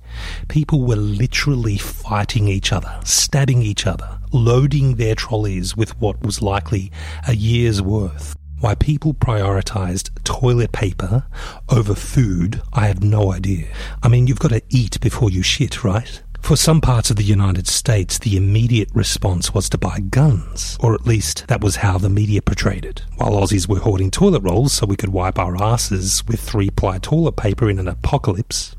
people 0.48 0.86
were 0.86 0.96
literally 0.96 1.78
fighting 1.78 2.48
each 2.48 2.74
other, 2.74 3.00
stabbing 3.04 3.62
each 3.62 3.88
other, 3.88 4.20
loading 4.32 4.96
their 4.96 5.16
trolleys 5.16 5.78
with 5.78 6.00
what 6.00 6.22
was 6.26 6.42
likely 6.42 6.92
a 7.28 7.36
year's 7.36 7.82
worth. 7.82 8.36
Why 8.60 8.76
people 8.76 9.14
prioritized 9.14 10.10
toilet 10.26 10.74
paper 10.74 11.26
over 11.70 11.96
food, 11.96 12.62
I 12.74 12.88
have 12.88 13.02
no 13.02 13.32
idea. 13.32 13.68
I 14.04 14.10
mean, 14.10 14.28
you've 14.28 14.40
got 14.40 14.50
to 14.50 14.62
eat 14.68 15.00
before 15.00 15.30
you 15.30 15.42
shit, 15.42 15.86
right? 15.86 16.22
For 16.42 16.56
some 16.56 16.82
parts 16.82 17.12
of 17.12 17.16
the 17.16 17.24
United 17.24 17.68
States, 17.68 18.18
the 18.18 18.36
immediate 18.36 18.90
response 18.94 19.54
was 19.54 19.70
to 19.70 19.78
buy 19.78 20.00
guns, 20.00 20.78
or 20.82 20.96
at 20.96 21.06
least 21.06 21.46
that 21.48 21.62
was 21.62 21.78
how 21.78 22.00
the 22.00 22.10
media 22.10 22.42
portrayed 22.42 22.86
it. 22.86 23.04
While 23.18 23.34
Aussies 23.34 23.70
were 23.70 23.80
hoarding 23.80 24.10
toilet 24.10 24.42
rolls 24.42 24.74
so 24.74 24.88
we 24.88 24.96
could 24.96 25.10
wipe 25.10 25.38
our 25.38 25.62
asses 25.62 26.24
with 26.28 26.40
three 26.40 26.72
ply 26.72 26.98
toilet 26.98 27.36
paper 27.36 27.70
in 27.70 27.78
an 27.78 27.88
apocalypse, 27.88 28.76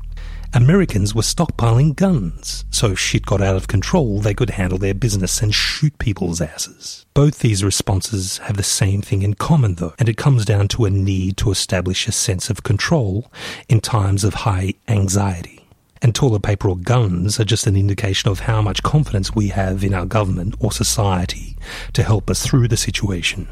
Americans 0.53 1.15
were 1.15 1.21
stockpiling 1.21 1.95
guns, 1.95 2.65
so 2.71 2.91
if 2.91 2.99
shit 2.99 3.25
got 3.25 3.41
out 3.41 3.55
of 3.55 3.69
control, 3.69 4.19
they 4.19 4.33
could 4.33 4.49
handle 4.49 4.77
their 4.77 4.93
business 4.93 5.41
and 5.41 5.55
shoot 5.55 5.97
people's 5.97 6.41
asses. 6.41 7.05
Both 7.13 7.39
these 7.39 7.63
responses 7.63 8.39
have 8.39 8.57
the 8.57 8.63
same 8.63 9.01
thing 9.01 9.21
in 9.21 9.35
common, 9.35 9.75
though, 9.75 9.93
and 9.97 10.09
it 10.09 10.17
comes 10.17 10.43
down 10.43 10.67
to 10.69 10.83
a 10.83 10.89
need 10.89 11.37
to 11.37 11.51
establish 11.51 12.05
a 12.05 12.11
sense 12.11 12.49
of 12.49 12.63
control 12.63 13.31
in 13.69 13.79
times 13.79 14.25
of 14.25 14.33
high 14.33 14.73
anxiety. 14.89 15.60
And 16.01 16.15
toilet 16.15 16.41
paper 16.41 16.69
or 16.69 16.77
guns 16.77 17.39
are 17.39 17.45
just 17.45 17.67
an 17.67 17.75
indication 17.75 18.31
of 18.31 18.41
how 18.41 18.61
much 18.61 18.81
confidence 18.81 19.35
we 19.35 19.49
have 19.49 19.83
in 19.83 19.93
our 19.93 20.05
government 20.05 20.55
or 20.59 20.71
society 20.71 21.55
to 21.93 22.03
help 22.03 22.29
us 22.29 22.43
through 22.43 22.69
the 22.69 22.77
situation. 22.77 23.47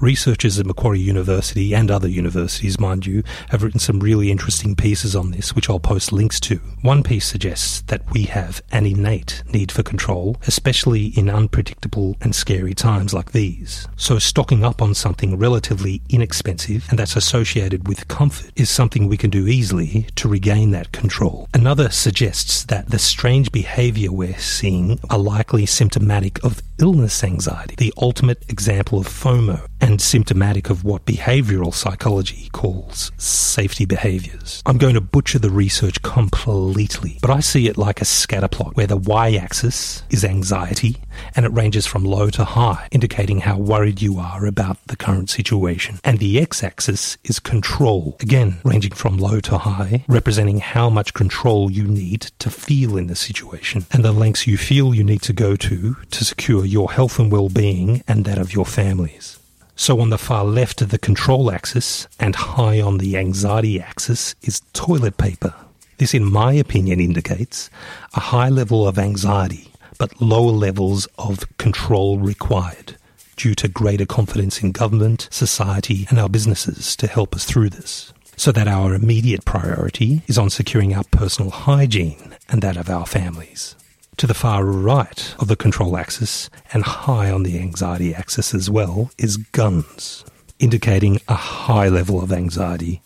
Researchers 0.00 0.58
at 0.58 0.66
Macquarie 0.66 1.00
University 1.00 1.74
and 1.74 1.90
other 1.90 2.08
universities, 2.08 2.78
mind 2.78 3.06
you, 3.06 3.22
have 3.50 3.62
written 3.62 3.80
some 3.80 4.00
really 4.00 4.30
interesting 4.30 4.74
pieces 4.74 5.14
on 5.14 5.30
this, 5.30 5.54
which 5.54 5.70
I'll 5.70 5.80
post 5.80 6.12
links 6.12 6.40
to. 6.40 6.56
One 6.82 7.02
piece 7.02 7.26
suggests 7.26 7.82
that 7.82 8.02
we 8.12 8.24
have 8.24 8.62
an 8.72 8.86
innate 8.86 9.42
need 9.52 9.70
for 9.70 9.82
control, 9.82 10.36
especially 10.46 11.06
in 11.16 11.30
unpredictable 11.30 12.16
and 12.20 12.34
scary 12.34 12.74
times 12.74 13.14
like 13.14 13.32
these. 13.32 13.88
So, 13.96 14.18
stocking 14.18 14.64
up 14.64 14.82
on 14.82 14.94
something 14.94 15.38
relatively 15.38 16.02
inexpensive 16.08 16.86
and 16.90 16.98
that's 16.98 17.16
associated 17.16 17.88
with 17.88 18.08
comfort 18.08 18.50
is 18.56 18.70
something 18.70 19.08
we 19.08 19.16
can 19.16 19.30
do 19.30 19.46
easily 19.46 20.06
to 20.16 20.28
regain 20.28 20.70
that 20.72 20.92
control. 20.92 21.48
Another 21.54 21.90
suggests 21.90 22.64
that 22.64 22.90
the 22.90 22.98
strange 22.98 23.52
behavior 23.52 24.12
we're 24.12 24.38
seeing 24.38 24.98
are 25.10 25.18
likely 25.18 25.66
symptomatic 25.66 26.42
of 26.44 26.62
illness 26.78 27.22
anxiety, 27.24 27.74
the 27.76 27.92
ultimate 27.96 28.44
example 28.48 28.98
of 28.98 29.06
FOMO, 29.06 29.66
and 29.80 30.00
symptomatic 30.00 30.70
of 30.70 30.84
what 30.84 31.04
behavioral 31.04 31.72
psychology 31.72 32.48
calls 32.52 33.12
safety 33.16 33.84
behaviors. 33.84 34.62
I'm 34.66 34.78
going 34.78 34.94
to 34.94 35.00
butcher 35.00 35.38
the 35.38 35.50
research 35.50 36.02
completely, 36.02 37.18
but 37.20 37.30
I 37.30 37.40
see 37.40 37.68
it 37.68 37.78
like 37.78 38.00
a 38.00 38.04
scatterplot 38.04 38.76
where 38.76 38.86
the 38.86 38.96
y 38.96 39.34
axis 39.34 40.02
is 40.10 40.24
anxiety 40.24 40.96
and 41.34 41.46
it 41.46 41.52
ranges 41.52 41.86
from 41.86 42.04
low 42.04 42.30
to 42.30 42.44
high, 42.44 42.88
indicating 42.90 43.40
how 43.40 43.58
worried 43.58 44.02
you 44.02 44.18
are 44.18 44.46
about 44.46 44.78
the 44.86 44.96
current 44.96 45.30
situation. 45.30 45.98
And 46.04 46.18
the 46.18 46.40
x 46.40 46.62
axis 46.62 47.16
is 47.24 47.38
control, 47.38 48.16
again, 48.20 48.58
ranging 48.64 48.92
from 48.92 49.18
low 49.18 49.40
to 49.40 49.58
high, 49.58 50.04
representing 50.08 50.58
how 50.58 50.90
much 50.90 51.14
control 51.14 51.70
you 51.70 51.84
need 51.84 52.22
to 52.38 52.50
feel 52.50 52.96
in 52.96 53.06
the 53.06 53.16
situation 53.16 53.86
and 53.92 54.04
the 54.04 54.12
lengths 54.12 54.46
you 54.46 54.56
feel 54.56 54.94
you 54.94 55.04
need 55.04 55.22
to 55.22 55.32
go 55.32 55.56
to 55.56 55.96
to 56.10 56.24
secure 56.24 56.64
your 56.64 56.92
health 56.92 57.18
and 57.18 57.30
well 57.30 57.48
being 57.48 58.02
and 58.08 58.24
that 58.24 58.38
of 58.38 58.52
your 58.52 58.66
families. 58.66 59.38
So, 59.76 60.00
on 60.00 60.10
the 60.10 60.18
far 60.18 60.44
left 60.44 60.82
of 60.82 60.90
the 60.90 60.98
control 60.98 61.50
axis 61.50 62.06
and 62.20 62.36
high 62.36 62.80
on 62.80 62.98
the 62.98 63.16
anxiety 63.16 63.80
axis 63.80 64.36
is 64.42 64.62
toilet 64.72 65.16
paper. 65.16 65.52
This, 65.98 66.14
in 66.14 66.24
my 66.24 66.52
opinion, 66.52 67.00
indicates 67.00 67.70
a 68.14 68.20
high 68.20 68.48
level 68.48 68.86
of 68.86 68.98
anxiety, 68.98 69.72
but 69.98 70.20
lower 70.20 70.50
levels 70.50 71.06
of 71.18 71.46
control 71.58 72.18
required 72.18 72.96
due 73.36 73.54
to 73.56 73.68
greater 73.68 74.06
confidence 74.06 74.62
in 74.62 74.72
government, 74.72 75.28
society, 75.30 76.06
and 76.08 76.18
our 76.18 76.28
businesses 76.28 76.96
to 76.96 77.06
help 77.06 77.34
us 77.34 77.44
through 77.44 77.70
this. 77.70 78.12
So 78.36 78.50
that 78.52 78.68
our 78.68 78.94
immediate 78.94 79.44
priority 79.44 80.22
is 80.26 80.38
on 80.38 80.50
securing 80.50 80.94
our 80.94 81.04
personal 81.04 81.50
hygiene 81.50 82.36
and 82.48 82.62
that 82.62 82.76
of 82.76 82.90
our 82.90 83.06
families. 83.06 83.76
To 84.18 84.26
the 84.26 84.34
far 84.34 84.64
right 84.64 85.34
of 85.38 85.48
the 85.48 85.56
control 85.56 85.96
axis 85.96 86.50
and 86.72 86.82
high 86.82 87.30
on 87.30 87.42
the 87.42 87.58
anxiety 87.58 88.14
axis 88.14 88.54
as 88.54 88.70
well 88.70 89.10
is 89.18 89.36
guns, 89.36 90.24
indicating 90.58 91.20
a 91.28 91.34
high 91.34 91.88
level 91.88 92.22
of 92.22 92.32
anxiety 92.32 93.02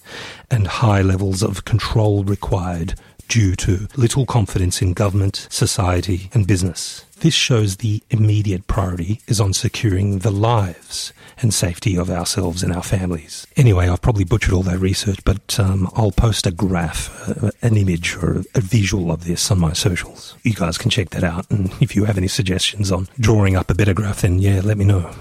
and 0.50 0.66
high 0.66 1.02
levels 1.02 1.42
of 1.42 1.64
control 1.64 2.24
required 2.24 2.94
due 3.28 3.54
to 3.56 3.86
little 3.96 4.26
confidence 4.26 4.82
in 4.82 4.94
government, 4.94 5.46
society, 5.50 6.30
and 6.32 6.46
business. 6.46 7.04
This 7.20 7.34
shows 7.34 7.76
the 7.76 8.02
immediate 8.10 8.66
priority 8.66 9.20
is 9.26 9.40
on 9.40 9.52
securing 9.52 10.20
the 10.20 10.30
lives 10.30 11.12
and 11.40 11.52
safety 11.52 11.96
of 11.96 12.10
ourselves 12.10 12.62
and 12.62 12.72
our 12.72 12.82
families. 12.82 13.46
Anyway, 13.56 13.88
I've 13.88 14.02
probably 14.02 14.24
butchered 14.24 14.54
all 14.54 14.62
that 14.64 14.78
research, 14.78 15.24
but 15.24 15.58
um, 15.58 15.88
I'll 15.94 16.10
post 16.10 16.46
a 16.46 16.50
graph, 16.50 17.28
uh, 17.28 17.50
an 17.62 17.76
image, 17.76 18.16
or 18.16 18.42
a 18.54 18.60
visual 18.60 19.12
of 19.12 19.24
this 19.24 19.50
on 19.50 19.58
my 19.58 19.72
socials. 19.72 20.36
You 20.42 20.54
guys 20.54 20.78
can 20.78 20.90
check 20.90 21.10
that 21.10 21.24
out. 21.24 21.50
And 21.50 21.72
if 21.80 21.94
you 21.94 22.04
have 22.04 22.18
any 22.18 22.28
suggestions 22.28 22.90
on 22.90 23.08
drawing 23.18 23.56
up 23.56 23.70
a 23.70 23.74
better 23.74 23.94
graph, 23.94 24.22
then 24.22 24.38
yeah, 24.38 24.60
let 24.64 24.78
me 24.78 24.84
know. 24.84 25.12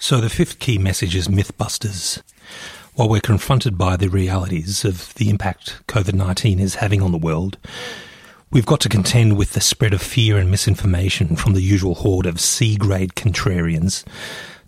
So 0.00 0.20
the 0.20 0.30
fifth 0.30 0.58
key 0.58 0.78
message 0.78 1.16
is 1.16 1.28
Mythbusters. 1.28 2.22
While 2.98 3.10
we're 3.10 3.20
confronted 3.20 3.78
by 3.78 3.96
the 3.96 4.08
realities 4.08 4.84
of 4.84 5.14
the 5.14 5.30
impact 5.30 5.86
COVID 5.86 6.14
19 6.14 6.58
is 6.58 6.74
having 6.74 7.00
on 7.00 7.12
the 7.12 7.16
world, 7.16 7.56
we've 8.50 8.66
got 8.66 8.80
to 8.80 8.88
contend 8.88 9.38
with 9.38 9.52
the 9.52 9.60
spread 9.60 9.94
of 9.94 10.02
fear 10.02 10.36
and 10.36 10.50
misinformation 10.50 11.36
from 11.36 11.52
the 11.52 11.60
usual 11.62 11.94
horde 11.94 12.26
of 12.26 12.40
C 12.40 12.74
grade 12.76 13.14
contrarians 13.14 14.04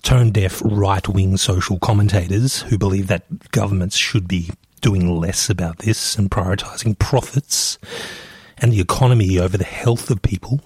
tone 0.02 0.30
deaf 0.30 0.62
right 0.64 1.08
wing 1.08 1.38
social 1.38 1.80
commentators 1.80 2.62
who 2.62 2.78
believe 2.78 3.08
that 3.08 3.50
governments 3.50 3.96
should 3.96 4.28
be 4.28 4.50
doing 4.80 5.12
less 5.18 5.50
about 5.50 5.78
this 5.78 6.14
and 6.14 6.30
prioritising 6.30 6.96
profits 7.00 7.78
and 8.58 8.70
the 8.70 8.80
economy 8.80 9.40
over 9.40 9.58
the 9.58 9.64
health 9.64 10.08
of 10.08 10.22
people. 10.22 10.60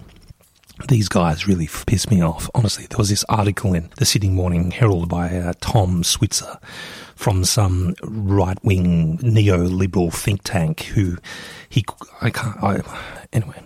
these 0.87 1.09
guys 1.09 1.47
really 1.47 1.67
piss 1.87 2.11
me 2.11 2.21
off. 2.21 2.47
Honestly, 2.53 2.85
there 2.85 2.99
was 2.99 3.09
this 3.09 3.25
article 3.27 3.73
in 3.73 3.89
the 3.97 4.05
Sydney 4.05 4.29
Morning 4.29 4.69
Herald 4.69 5.09
by 5.09 5.35
uh, 5.35 5.53
Tom 5.61 6.03
Switzer 6.03 6.59
from 7.15 7.45
some 7.45 7.95
right 8.03 8.63
wing 8.63 9.17
neoliberal 9.19 10.13
think 10.13 10.41
tank 10.43 10.81
who 10.83 11.17
he 11.69 11.83
I 12.21 12.29
can't 12.29 12.61
I 12.63 12.81
anyway. 13.33 13.61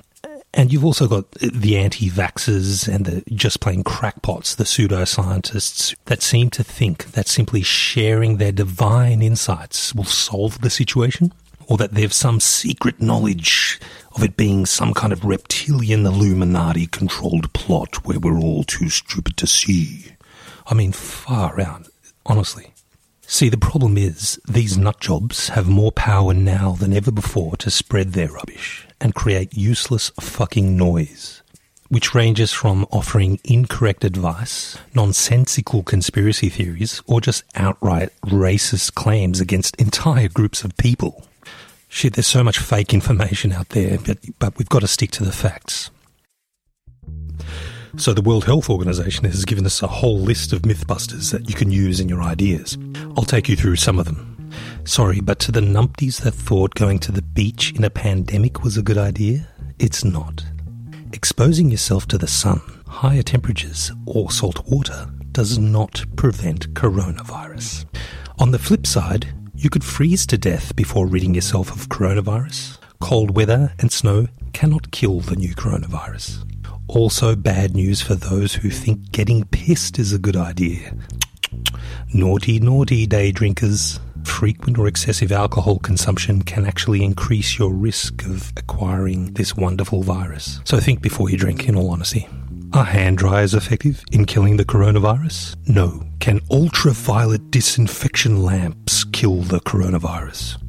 And 0.51 0.74
you've 0.74 0.86
also 0.86 1.08
got 1.08 1.29
the 1.34 1.77
anti 1.77 2.10
vaxxers 2.10 2.88
and 2.88 3.06
the 3.06 3.24
just 3.34 3.60
plain 3.60 3.84
crackpots, 3.84 4.56
the 4.56 4.63
pseudoscientists 4.63 5.96
that 6.06 6.24
seem 6.24 6.50
to 6.51 6.63
think 6.63 7.12
that 7.12 7.27
simply 7.27 7.62
sharing 7.62 8.38
their 8.38 8.51
divine 8.51 9.22
insights 9.22 9.94
will 9.94 10.06
solve 10.06 10.62
the 10.62 10.72
situation, 10.72 11.34
or 11.68 11.77
that 11.77 11.94
they've 11.94 12.13
some 12.13 12.39
secret 12.39 13.00
knowledge 13.00 13.79
of 14.15 14.24
it 14.24 14.36
being 14.36 14.65
some 14.65 14.94
kind 14.94 15.13
of 15.13 15.24
reptilian 15.24 16.03
Illuminati 16.03 16.88
controlled 16.88 17.53
plot 17.53 18.03
where 18.06 18.20
we're 18.20 18.39
all 18.39 18.63
too 18.63 18.89
stupid 18.89 19.38
to 19.38 19.46
see. 19.46 20.13
I 20.65 20.74
mean, 20.74 20.91
far 20.91 21.62
out, 21.62 21.88
honestly. 22.25 22.69
See, 23.31 23.48
the 23.48 23.57
problem 23.57 23.95
is 23.95 24.41
these 24.50 24.75
nutjobs 24.75 25.50
have 25.50 25.69
more 25.69 25.91
power 25.91 26.33
now 26.33 26.71
than 26.71 26.93
ever 26.93 27.12
before 27.12 27.55
to 27.57 27.69
spread 27.69 28.13
their 28.13 28.29
rubbish 28.29 28.88
and 29.00 29.13
create 29.13 29.55
useless 29.55 30.12
fucking 30.19 30.75
noise, 30.75 31.43
which 31.89 32.15
ranges 32.15 32.51
from 32.51 32.88
offering 32.91 33.39
incorrect 33.43 34.03
advice, 34.03 34.79
nonsensical 34.95 35.83
conspiracy 35.83 36.50
theories, 36.50 37.03
or 37.05 37.21
just 37.21 37.43
outright 37.53 38.09
racist 38.24 38.95
claims 38.95 39.39
against 39.39 39.75
entire 39.75 40.27
groups 40.27 40.63
of 40.63 40.75
people. 40.77 41.24
Shit, 41.88 42.13
there's 42.13 42.25
so 42.25 42.43
much 42.43 42.57
fake 42.57 42.95
information 42.95 43.51
out 43.51 43.69
there, 43.69 44.00
but, 44.00 44.17
but 44.39 44.57
we've 44.57 44.69
got 44.69 44.79
to 44.79 44.88
stick 44.88 45.12
to 45.12 45.24
the 45.24 45.31
facts. 45.31 45.91
So, 48.00 48.13
the 48.13 48.22
World 48.22 48.46
Health 48.46 48.70
Organization 48.70 49.25
has 49.25 49.44
given 49.44 49.65
us 49.65 49.84
a 49.84 49.88
whole 49.88 50.18
list 50.18 50.53
of 50.53 50.62
mythbusters 50.62 51.34
that 51.34 51.50
you 51.50 51.53
can 51.53 51.70
use 51.70 52.00
in 52.00 52.08
your 52.08 52.22
ideas. 52.22 52.77
I'll 53.18 53.25
take 53.25 53.50
you 53.50 53.58
through 53.58 53.75
some 53.75 54.00
of 54.00 54.06
them. 54.06 54.50
Sorry, 54.86 55.20
but 55.20 55.38
to 55.39 55.51
the 55.51 55.60
numpties 55.60 56.22
that 56.22 56.32
thought 56.32 56.75
going 56.75 57.00
to 57.00 57.12
the 57.12 57.22
beach 57.22 57.74
in 57.75 57.84
a 57.84 57.89
pandemic 57.89 58.63
was 58.63 58.77
a 58.77 58.82
good 58.82 58.98
idea, 58.98 59.50
it's 59.79 60.06
not. 60.06 60.46
Exposing 61.12 61.70
yourself 61.70 62.08
to 62.08 62.18
the 62.18 62.25
sun, 62.25 62.62
higher 62.88 63.22
temperatures, 63.22 63.91
or 64.06 64.32
salt 64.32 64.65
water 64.70 65.10
does 65.34 65.58
not 65.58 66.06
prevent 66.15 66.74
coronavirus. 66.75 67.84
On 68.39 68.51
the 68.51 68.60
flip 68.60 68.88
side, 68.88 69.27
you 69.56 69.70
could 69.70 69.84
freeze 69.84 70.25
to 70.27 70.38
death 70.38 70.74
before 70.77 71.06
ridding 71.06 71.36
yourself 71.36 71.70
of 71.70 71.89
coronavirus. 71.89 72.77
Cold 73.01 73.36
weather 73.36 73.74
and 73.79 73.91
snow 73.91 74.27
cannot 74.53 74.91
kill 74.91 75.20
the 75.20 75.36
new 75.36 75.53
coronavirus. 75.53 76.46
Also, 76.89 77.36
bad 77.36 77.75
news 77.75 78.01
for 78.01 78.15
those 78.15 78.55
who 78.55 78.72
think 78.72 79.12
getting 79.12 79.46
pissed 79.46 80.00
is 80.00 80.12
a 80.12 80.17
good 80.17 80.36
idea. 80.36 80.91
Naughty, 82.15 82.60
naughty 82.60 83.05
day 83.05 83.31
drinkers 83.31 84.00
frequent 84.24 84.79
or 84.79 84.88
excessive 84.88 85.31
alcohol 85.31 85.77
consumption 85.77 86.41
can 86.41 86.65
actually 86.65 87.03
increase 87.03 87.60
your 87.60 87.72
risk 87.72 88.25
of 88.25 88.51
acquiring 88.58 89.34
this 89.34 89.55
wonderful 89.55 90.01
virus. 90.01 90.60
So 90.63 90.79
think 90.79 91.01
before 91.01 91.29
you 91.29 91.38
drink, 91.38 91.69
in 91.69 91.75
all 91.75 91.91
honesty. 91.91 92.27
Are 92.74 92.84
hand 92.84 93.19
dryers 93.19 93.53
effective 93.53 94.03
in 94.12 94.25
killing 94.25 94.58
the 94.58 94.65
coronavirus? 94.65 95.58
No. 95.67 96.03
Can 96.19 96.41
ultraviolet 96.50 97.51
disinfection 97.51 98.41
lamps 98.41 99.03
kill 99.03 99.41
the 99.43 99.60
coronavirus? 99.60 100.60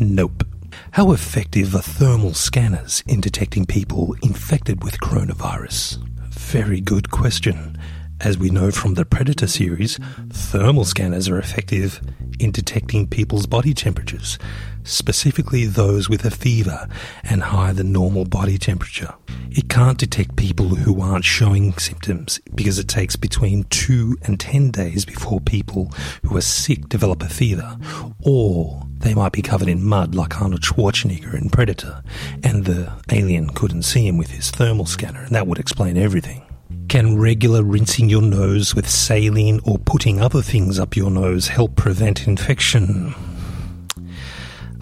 Nope. 0.00 0.44
How 0.92 1.12
effective 1.12 1.74
are 1.74 1.80
thermal 1.80 2.34
scanners 2.34 3.02
in 3.06 3.22
detecting 3.22 3.64
people 3.64 4.14
infected 4.22 4.84
with 4.84 5.00
coronavirus? 5.00 5.96
Very 6.28 6.82
good 6.82 7.10
question. 7.10 7.78
As 8.20 8.36
we 8.36 8.50
know 8.50 8.70
from 8.70 8.92
the 8.92 9.06
Predator 9.06 9.46
series, 9.46 9.98
thermal 10.28 10.84
scanners 10.84 11.30
are 11.30 11.38
effective 11.38 12.02
in 12.38 12.50
detecting 12.50 13.06
people's 13.06 13.46
body 13.46 13.72
temperatures, 13.72 14.38
specifically 14.84 15.64
those 15.64 16.10
with 16.10 16.26
a 16.26 16.30
fever 16.30 16.86
and 17.24 17.42
higher 17.42 17.72
than 17.72 17.90
normal 17.90 18.26
body 18.26 18.58
temperature. 18.58 19.14
It 19.50 19.70
can't 19.70 19.96
detect 19.96 20.36
people 20.36 20.68
who 20.68 21.00
aren't 21.00 21.24
showing 21.24 21.72
symptoms 21.78 22.38
because 22.54 22.78
it 22.78 22.88
takes 22.88 23.16
between 23.16 23.64
2 23.64 24.18
and 24.24 24.38
10 24.38 24.70
days 24.70 25.06
before 25.06 25.40
people 25.40 25.90
who 26.22 26.36
are 26.36 26.42
sick 26.42 26.90
develop 26.90 27.22
a 27.22 27.30
fever, 27.30 27.78
or 28.22 28.81
they 29.02 29.14
might 29.14 29.32
be 29.32 29.42
covered 29.42 29.68
in 29.68 29.84
mud 29.84 30.14
like 30.14 30.40
Arnold 30.40 30.62
Schwarzenegger 30.62 31.34
in 31.34 31.50
Predator, 31.50 32.02
and 32.42 32.64
the 32.64 32.92
alien 33.10 33.50
couldn't 33.50 33.82
see 33.82 34.06
him 34.06 34.16
with 34.16 34.30
his 34.30 34.50
thermal 34.50 34.86
scanner, 34.86 35.22
and 35.22 35.34
that 35.34 35.46
would 35.46 35.58
explain 35.58 35.96
everything. 35.96 36.42
Can 36.88 37.18
regular 37.18 37.62
rinsing 37.62 38.08
your 38.08 38.22
nose 38.22 38.74
with 38.74 38.88
saline 38.88 39.60
or 39.64 39.78
putting 39.78 40.20
other 40.20 40.42
things 40.42 40.78
up 40.78 40.96
your 40.96 41.10
nose 41.10 41.48
help 41.48 41.76
prevent 41.76 42.26
infection? 42.26 43.14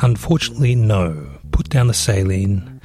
Unfortunately, 0.00 0.74
no. 0.74 1.26
Put 1.50 1.68
down 1.68 1.88
the 1.88 1.94
saline, 1.94 2.80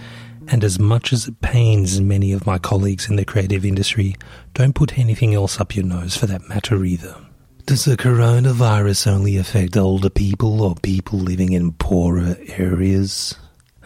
and 0.47 0.63
as 0.63 0.79
much 0.79 1.11
as 1.11 1.27
it 1.27 1.41
pains 1.41 1.99
many 2.01 2.33
of 2.33 2.45
my 2.45 2.57
colleagues 2.57 3.09
in 3.09 3.15
the 3.15 3.25
creative 3.25 3.65
industry, 3.65 4.15
don't 4.53 4.75
put 4.75 4.97
anything 4.97 5.33
else 5.33 5.59
up 5.59 5.75
your 5.75 5.85
nose 5.85 6.15
for 6.15 6.27
that 6.27 6.47
matter 6.47 6.83
either. 6.85 7.24
Does 7.65 7.85
the 7.85 7.97
coronavirus 7.97 9.07
only 9.07 9.37
affect 9.37 9.75
older 9.75 10.11
people 10.11 10.61
or 10.61 10.75
people 10.75 11.17
living 11.17 11.53
in 11.53 11.71
poorer 11.71 12.37
areas? 12.57 13.33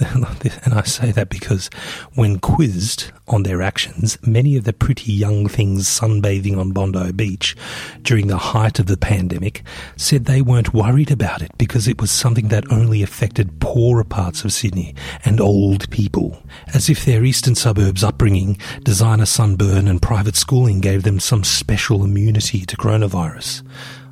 and 0.64 0.74
I 0.74 0.82
say 0.82 1.10
that 1.12 1.28
because 1.30 1.68
when 2.14 2.38
quizzed 2.38 3.12
on 3.28 3.44
their 3.44 3.62
actions, 3.62 4.18
many 4.26 4.56
of 4.56 4.64
the 4.64 4.72
pretty 4.72 5.12
young 5.12 5.48
things 5.48 5.88
sunbathing 5.88 6.58
on 6.58 6.72
Bondi 6.72 7.12
Beach 7.12 7.56
during 8.02 8.26
the 8.26 8.36
height 8.36 8.78
of 8.78 8.86
the 8.86 8.96
pandemic 8.96 9.62
said 9.96 10.24
they 10.24 10.42
weren't 10.42 10.74
worried 10.74 11.10
about 11.10 11.40
it 11.42 11.50
because 11.56 11.88
it 11.88 12.00
was 12.00 12.10
something 12.10 12.48
that 12.48 12.70
only 12.70 13.02
affected 13.02 13.60
poorer 13.60 14.04
parts 14.04 14.44
of 14.44 14.52
Sydney 14.52 14.94
and 15.24 15.40
old 15.40 15.88
people, 15.90 16.42
as 16.74 16.90
if 16.90 17.04
their 17.04 17.24
eastern 17.24 17.54
suburbs 17.54 18.04
upbringing, 18.04 18.58
designer 18.82 19.26
sunburn, 19.26 19.88
and 19.88 20.02
private 20.02 20.36
schooling 20.36 20.80
gave 20.80 21.04
them 21.04 21.20
some 21.20 21.44
special 21.44 22.04
immunity 22.04 22.66
to 22.66 22.76
coronavirus. 22.76 23.62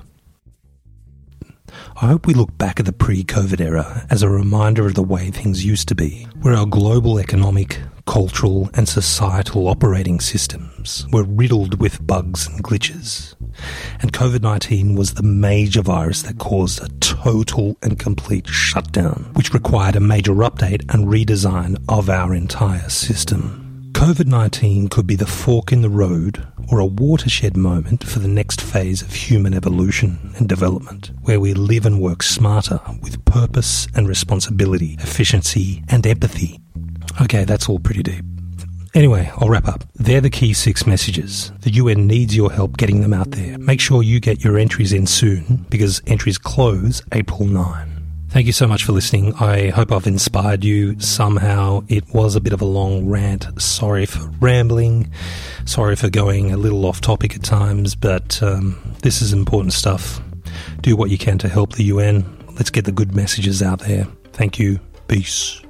I 2.03 2.07
hope 2.07 2.27
we 2.27 2.33
look 2.33 2.57
back 2.57 2.81
at 2.81 2.87
the 2.87 2.95
pre 2.95 3.23
COVID 3.25 3.61
era 3.61 4.07
as 4.09 4.23
a 4.23 4.29
reminder 4.31 4.87
of 4.87 4.95
the 4.95 5.03
way 5.03 5.31
things 5.31 5.67
used 5.67 5.87
to 5.89 5.95
be, 5.95 6.27
where 6.41 6.55
our 6.55 6.65
global 6.65 7.21
economic, 7.21 7.79
cultural, 8.07 8.71
and 8.73 8.89
societal 8.89 9.69
operating 9.69 10.19
systems 10.19 11.07
were 11.13 11.25
riddled 11.25 11.79
with 11.79 12.07
bugs 12.07 12.47
and 12.47 12.65
glitches. 12.65 13.35
And 14.01 14.15
COVID 14.15 14.41
19 14.41 14.95
was 14.95 15.13
the 15.13 15.23
major 15.23 15.83
virus 15.83 16.23
that 16.23 16.39
caused 16.39 16.83
a 16.83 16.89
total 17.01 17.77
and 17.83 17.99
complete 17.99 18.49
shutdown, 18.49 19.29
which 19.35 19.53
required 19.53 19.97
a 19.97 20.01
major 20.01 20.33
update 20.33 20.91
and 20.95 21.07
redesign 21.07 21.77
of 21.87 22.09
our 22.09 22.35
entire 22.35 22.89
system. 22.89 23.60
COVID 24.01 24.29
19 24.29 24.89
could 24.89 25.07
be 25.07 25.15
the 25.15 25.27
fork 25.27 25.73
in 25.73 25.83
the 25.83 25.91
road 25.91 26.49
or 26.71 26.79
a 26.79 26.87
watershed 26.87 27.55
moment 27.55 28.03
for 28.03 28.19
the 28.19 28.29
next 28.29 28.63
phase 28.63 29.03
of 29.03 29.13
human 29.13 29.53
evolution 29.53 30.33
and 30.39 30.49
development, 30.49 31.11
where 31.25 31.39
we 31.39 31.53
live 31.53 31.85
and 31.85 32.01
work 32.01 32.23
smarter 32.23 32.81
with 33.03 33.23
purpose 33.27 33.87
and 33.95 34.09
responsibility, 34.09 34.97
efficiency 35.01 35.85
and 35.91 36.07
empathy. 36.07 36.59
Okay, 37.21 37.45
that's 37.45 37.69
all 37.69 37.79
pretty 37.79 38.03
deep. 38.03 38.25
Anyway, 38.95 39.31
I'll 39.37 39.51
wrap 39.51 39.69
up. 39.69 39.85
They're 39.97 40.23
the 40.23 40.31
key 40.31 40.55
six 40.55 40.87
messages. 40.87 41.53
The 41.61 41.73
UN 41.73 42.07
needs 42.07 42.35
your 42.35 42.51
help 42.51 42.79
getting 42.79 43.03
them 43.03 43.13
out 43.13 43.33
there. 43.33 43.59
Make 43.59 43.83
sure 43.83 44.03
you 44.03 44.19
get 44.19 44.43
your 44.43 44.57
entries 44.57 44.95
in 44.95 45.07
soon 45.07 45.67
because 45.69 46.01
entries 46.07 46.39
close 46.39 47.03
April 47.13 47.45
9. 47.45 47.90
Thank 48.31 48.47
you 48.47 48.53
so 48.53 48.69
much 48.69 48.85
for 48.85 48.93
listening. 48.93 49.35
I 49.35 49.71
hope 49.71 49.91
I've 49.91 50.07
inspired 50.07 50.63
you 50.63 50.99
somehow. 51.01 51.83
It 51.89 52.05
was 52.15 52.37
a 52.37 52.41
bit 52.41 52.53
of 52.53 52.63
a 52.63 52.65
long 52.65 53.09
rant. 53.09 53.45
Sorry 53.61 54.07
for 54.07 54.21
rambling. 54.41 55.11
Sorry 55.65 55.97
for 55.97 56.09
going 56.09 56.53
a 56.53 56.57
little 56.57 56.87
off 56.87 57.01
topic 57.01 57.35
at 57.35 57.43
times, 57.43 57.97
but 57.97 58.41
um, 58.41 58.81
this 59.03 59.21
is 59.21 59.33
important 59.33 59.73
stuff. 59.73 60.21
Do 60.81 60.95
what 60.95 61.11
you 61.11 61.19
can 61.19 61.39
to 61.39 61.49
help 61.49 61.73
the 61.73 61.85
UN. 61.85 62.25
Let's 62.55 62.71
get 62.71 62.85
the 62.85 62.93
good 62.93 63.17
messages 63.17 63.63
out 63.63 63.81
there. 63.81 64.07
Thank 64.33 64.61
you. 64.61 64.79
Peace. 65.09 65.61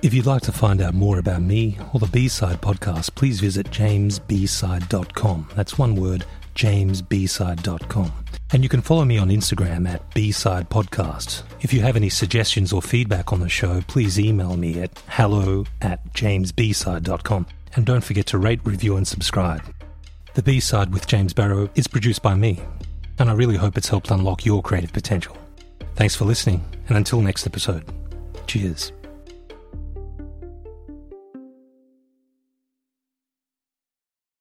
If 0.00 0.14
you'd 0.14 0.26
like 0.26 0.42
to 0.42 0.52
find 0.52 0.80
out 0.80 0.94
more 0.94 1.18
about 1.18 1.42
me 1.42 1.76
or 1.92 1.98
the 1.98 2.06
B-Side 2.06 2.60
podcast, 2.60 3.16
please 3.16 3.40
visit 3.40 3.66
jamesbside.com. 3.70 5.48
That's 5.56 5.76
one 5.76 5.96
word, 5.96 6.24
jamesbside.com. 6.54 8.12
And 8.52 8.62
you 8.62 8.68
can 8.68 8.80
follow 8.80 9.04
me 9.04 9.18
on 9.18 9.28
Instagram 9.28 9.88
at 9.88 10.14
B-Side 10.14 10.70
Podcast. 10.70 11.42
If 11.60 11.74
you 11.74 11.80
have 11.80 11.96
any 11.96 12.08
suggestions 12.08 12.72
or 12.72 12.80
feedback 12.80 13.32
on 13.32 13.40
the 13.40 13.48
show, 13.48 13.82
please 13.88 14.20
email 14.20 14.56
me 14.56 14.80
at 14.80 15.02
hello 15.08 15.66
at 15.82 16.14
jamesbside.com. 16.14 17.46
And 17.74 17.84
don't 17.84 18.04
forget 18.04 18.26
to 18.26 18.38
rate, 18.38 18.60
review, 18.64 18.96
and 18.96 19.06
subscribe. 19.06 19.62
The 20.34 20.42
B-Side 20.42 20.92
with 20.92 21.08
James 21.08 21.34
Barrow 21.34 21.68
is 21.74 21.88
produced 21.88 22.22
by 22.22 22.34
me, 22.34 22.62
and 23.18 23.28
I 23.28 23.34
really 23.34 23.56
hope 23.56 23.76
it's 23.76 23.88
helped 23.88 24.12
unlock 24.12 24.46
your 24.46 24.62
creative 24.62 24.92
potential. 24.92 25.36
Thanks 25.96 26.14
for 26.14 26.24
listening, 26.24 26.64
and 26.88 26.96
until 26.96 27.20
next 27.20 27.46
episode, 27.46 27.84
cheers. 28.46 28.92